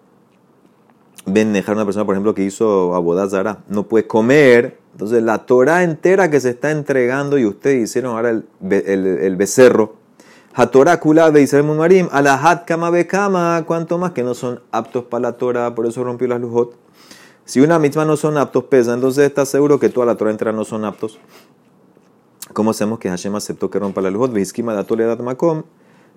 Benejar, 1.25 1.75
una 1.75 1.83
persona, 1.83 2.05
por 2.05 2.15
ejemplo, 2.15 2.33
que 2.33 2.43
hizo 2.45 2.95
Abodazara, 2.95 3.63
no 3.67 3.83
puede 3.83 4.07
comer. 4.07 4.79
Entonces, 4.93 5.21
la 5.21 5.39
Torah 5.39 5.83
entera 5.83 6.31
que 6.31 6.39
se 6.39 6.51
está 6.51 6.71
entregando 6.71 7.37
y 7.37 7.45
ustedes 7.45 7.89
hicieron 7.89 8.15
ahora 8.15 8.29
el, 8.29 8.45
el, 8.69 9.05
el 9.05 9.35
becerro 9.35 10.01
Hatorah 10.53 10.99
kula 10.99 11.31
de 11.31 11.41
Israel 11.41 11.65
Marim, 11.65 12.07
alahat 12.11 12.65
kama 12.65 12.89
bekama, 12.89 13.63
cuanto 13.65 13.97
más 13.97 14.11
que 14.11 14.23
no 14.23 14.33
son 14.33 14.61
aptos 14.71 15.05
para 15.05 15.21
la 15.23 15.33
Torah, 15.33 15.73
por 15.75 15.85
eso 15.85 16.03
rompió 16.03 16.27
las 16.27 16.41
lujot. 16.41 16.75
Si 17.45 17.59
una 17.59 17.79
mitzvah 17.79 18.05
no 18.05 18.17
son 18.17 18.37
aptos, 18.37 18.65
pesa, 18.65 18.93
entonces 18.93 19.25
está 19.25 19.45
seguro 19.45 19.79
que 19.79 19.89
toda 19.89 20.05
la 20.05 20.15
Torah 20.15 20.31
entera 20.31 20.51
no 20.51 20.63
son 20.63 20.85
aptos. 20.85 21.19
¿Cómo 22.53 22.73
sabemos 22.73 22.99
que 22.99 23.09
Hashem 23.09 23.35
aceptó 23.35 23.69
que 23.69 23.79
rompa 23.79 24.01
la 24.01 24.09
lujot? 24.09 24.33
Vizkima 24.33 24.73
da 24.73 25.15
makom, 25.17 25.63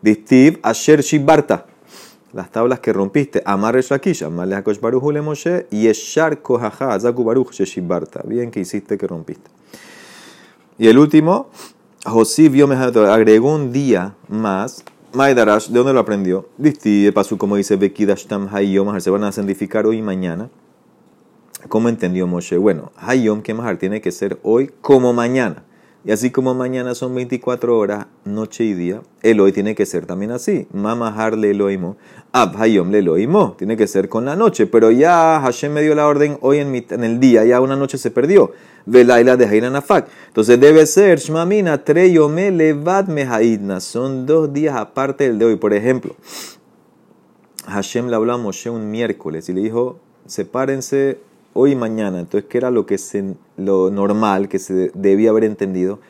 distiv 0.02 0.58
asher 0.62 1.02
shibarta. 1.02 1.66
Las 2.32 2.50
tablas 2.50 2.80
que 2.80 2.92
rompiste, 2.92 3.42
amar 3.46 3.76
shakish, 3.80 4.24
amarle 4.24 4.56
hakosh 4.56 4.80
baruch 4.80 5.12
le 5.12 5.22
Moshe, 5.22 5.68
yeshar 5.70 6.42
kohaha, 6.42 6.98
zaku 6.98 7.22
baruch 7.22 7.52
shibarta. 7.52 8.22
Bien 8.26 8.50
que 8.50 8.60
hiciste 8.60 8.98
que 8.98 9.06
rompiste. 9.06 9.48
Y 10.76 10.88
el 10.88 10.98
último, 10.98 11.50
José 12.04 12.48
vio 12.48 12.68
agregó 12.68 13.54
un 13.54 13.72
día 13.72 14.16
más. 14.28 14.84
Maidarash, 15.12 15.68
¿de 15.68 15.78
dónde 15.78 15.92
lo 15.92 16.00
aprendió? 16.00 16.48
Disti, 16.58 17.08
pasó 17.12 17.38
como 17.38 17.54
dice 17.54 17.76
Bekidashtam 17.76 18.48
Hayom, 18.52 19.00
se 19.00 19.10
van 19.10 19.22
a 19.22 19.30
santificar 19.30 19.86
hoy 19.86 19.98
y 19.98 20.02
mañana. 20.02 20.50
¿Cómo 21.68 21.88
entendió 21.88 22.26
Moshe? 22.26 22.58
Bueno, 22.58 22.92
Hayom 22.96 23.42
Kemahar 23.42 23.78
tiene 23.78 24.00
que 24.00 24.12
ser 24.12 24.38
hoy 24.42 24.70
como 24.80 25.12
mañana. 25.12 25.64
Y 26.06 26.12
así 26.12 26.30
como 26.30 26.54
mañana 26.54 26.94
son 26.94 27.14
24 27.14 27.78
horas, 27.78 28.06
noche 28.26 28.64
y 28.64 28.74
día, 28.74 29.00
el 29.22 29.40
hoy 29.40 29.52
tiene 29.52 29.74
que 29.74 29.86
ser 29.86 30.04
también 30.04 30.32
así. 30.32 30.66
Mamahar 30.70 31.38
le 31.38 31.52
Elohimo, 31.52 31.96
Ab 32.30 32.60
Hayom 32.60 32.90
le 32.90 32.98
Elohimo. 32.98 33.54
Tiene 33.56 33.78
que 33.78 33.86
ser 33.86 34.10
con 34.10 34.26
la 34.26 34.36
noche. 34.36 34.66
Pero 34.66 34.90
ya 34.90 35.40
Hashem 35.40 35.72
me 35.72 35.80
dio 35.80 35.94
la 35.94 36.06
orden 36.06 36.36
hoy 36.42 36.58
en, 36.58 36.74
el 36.74 37.20
día, 37.20 37.46
ya 37.46 37.62
una 37.62 37.74
noche 37.74 37.96
se 37.96 38.10
perdió. 38.10 38.52
Velaila 38.84 39.38
de 39.38 39.70
Nafak. 39.70 40.08
Entonces 40.26 40.60
debe 40.60 40.84
ser 40.84 41.18
Shmamina 41.18 41.84
Treyome 41.84 42.50
Levad 42.50 43.08
Mehaidna. 43.08 43.80
Son 43.80 44.26
dos 44.26 44.52
días 44.52 44.76
aparte 44.76 45.24
del 45.24 45.38
de 45.38 45.46
hoy. 45.46 45.56
Por 45.56 45.72
ejemplo, 45.72 46.16
Hashem 47.66 48.08
le 48.08 48.16
habló 48.16 48.34
a 48.34 48.36
Moshe 48.36 48.68
un 48.68 48.90
miércoles 48.90 49.48
y 49.48 49.54
le 49.54 49.62
dijo: 49.62 50.00
sepárense 50.26 51.18
hoy 51.54 51.72
y 51.72 51.76
mañana. 51.76 52.20
Entonces, 52.20 52.48
¿qué 52.50 52.58
era 52.58 52.70
lo, 52.70 52.84
que 52.84 52.98
se, 52.98 53.34
lo 53.56 53.90
normal 53.90 54.48
que 54.48 54.58
se 54.58 54.90
debía 54.94 55.30
haber 55.30 55.44
entendido? 55.44 56.00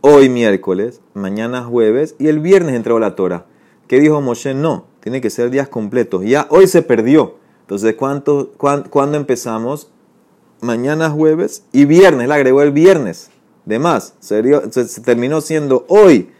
Hoy 0.00 0.28
miércoles, 0.28 1.00
mañana 1.14 1.62
jueves 1.62 2.16
y 2.18 2.26
el 2.26 2.40
viernes 2.40 2.74
entró 2.74 2.98
la 2.98 3.14
Torah. 3.14 3.46
¿Qué 3.86 4.00
dijo 4.00 4.20
Moshe? 4.20 4.54
No, 4.54 4.86
tiene 5.00 5.20
que 5.20 5.30
ser 5.30 5.50
días 5.50 5.68
completos. 5.68 6.24
Ya 6.24 6.46
hoy 6.50 6.66
se 6.66 6.82
perdió. 6.82 7.36
Entonces, 7.60 7.94
¿cuánto, 7.94 8.52
¿cuándo 8.56 9.16
empezamos? 9.16 9.90
Mañana 10.60 11.10
jueves 11.10 11.64
y 11.72 11.84
viernes. 11.84 12.28
Le 12.28 12.34
agregó 12.34 12.62
el 12.62 12.72
viernes. 12.72 13.30
De 13.64 13.78
más. 13.80 14.14
Se, 14.20 14.42
terminó 15.04 15.40
siendo 15.40 15.84
hoy 15.88 16.30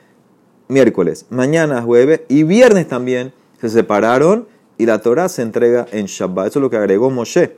miércoles, 0.68 1.26
mañana 1.30 1.82
jueves 1.82 2.22
y 2.28 2.42
viernes 2.42 2.88
también 2.88 3.32
se 3.60 3.68
separaron 3.68 4.48
y 4.78 4.86
la 4.86 5.00
Torah 5.00 5.28
se 5.28 5.42
entrega 5.42 5.86
en 5.92 6.06
Shabbat. 6.06 6.48
Eso 6.48 6.58
es 6.58 6.62
lo 6.62 6.70
que 6.70 6.76
agregó 6.76 7.10
Moshe. 7.10 7.56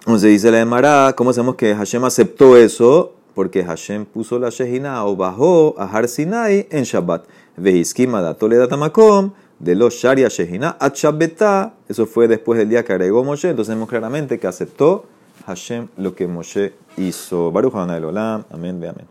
Entonces 0.00 0.30
dice 0.30 0.50
la 0.50 0.60
Emara, 0.60 1.12
¿cómo 1.14 1.32
sabemos 1.32 1.56
que 1.56 1.74
Hashem 1.74 2.04
aceptó 2.04 2.56
eso? 2.56 3.12
Porque 3.34 3.62
Hashem 3.62 4.06
puso 4.06 4.38
la 4.38 4.48
Shejina 4.48 5.04
o 5.04 5.14
bajó 5.14 5.74
a 5.78 5.84
Har 5.84 6.08
Sinai 6.08 6.66
en 6.70 6.84
Shabbat. 6.84 7.24
Vehiskima 7.56 8.22
datole 8.22 8.56
datamakom 8.56 9.32
de 9.58 9.74
los 9.74 9.94
Sharia 9.94 10.28
Shejina 10.28 10.78
Shabbetá. 10.80 11.74
Eso 11.88 12.06
fue 12.06 12.28
después 12.28 12.58
del 12.58 12.70
día 12.70 12.82
que 12.82 12.92
agregó 12.94 13.22
Moshe. 13.22 13.50
Entonces 13.50 13.74
vemos 13.74 13.88
claramente 13.88 14.38
que 14.38 14.46
aceptó 14.46 15.04
Hashem 15.46 15.88
lo 15.98 16.14
que 16.14 16.26
Moshe 16.26 16.72
hizo. 16.96 17.52
Baruch 17.52 17.74
Olam. 17.74 18.44
Amén, 18.50 18.76
amén. 18.76 19.06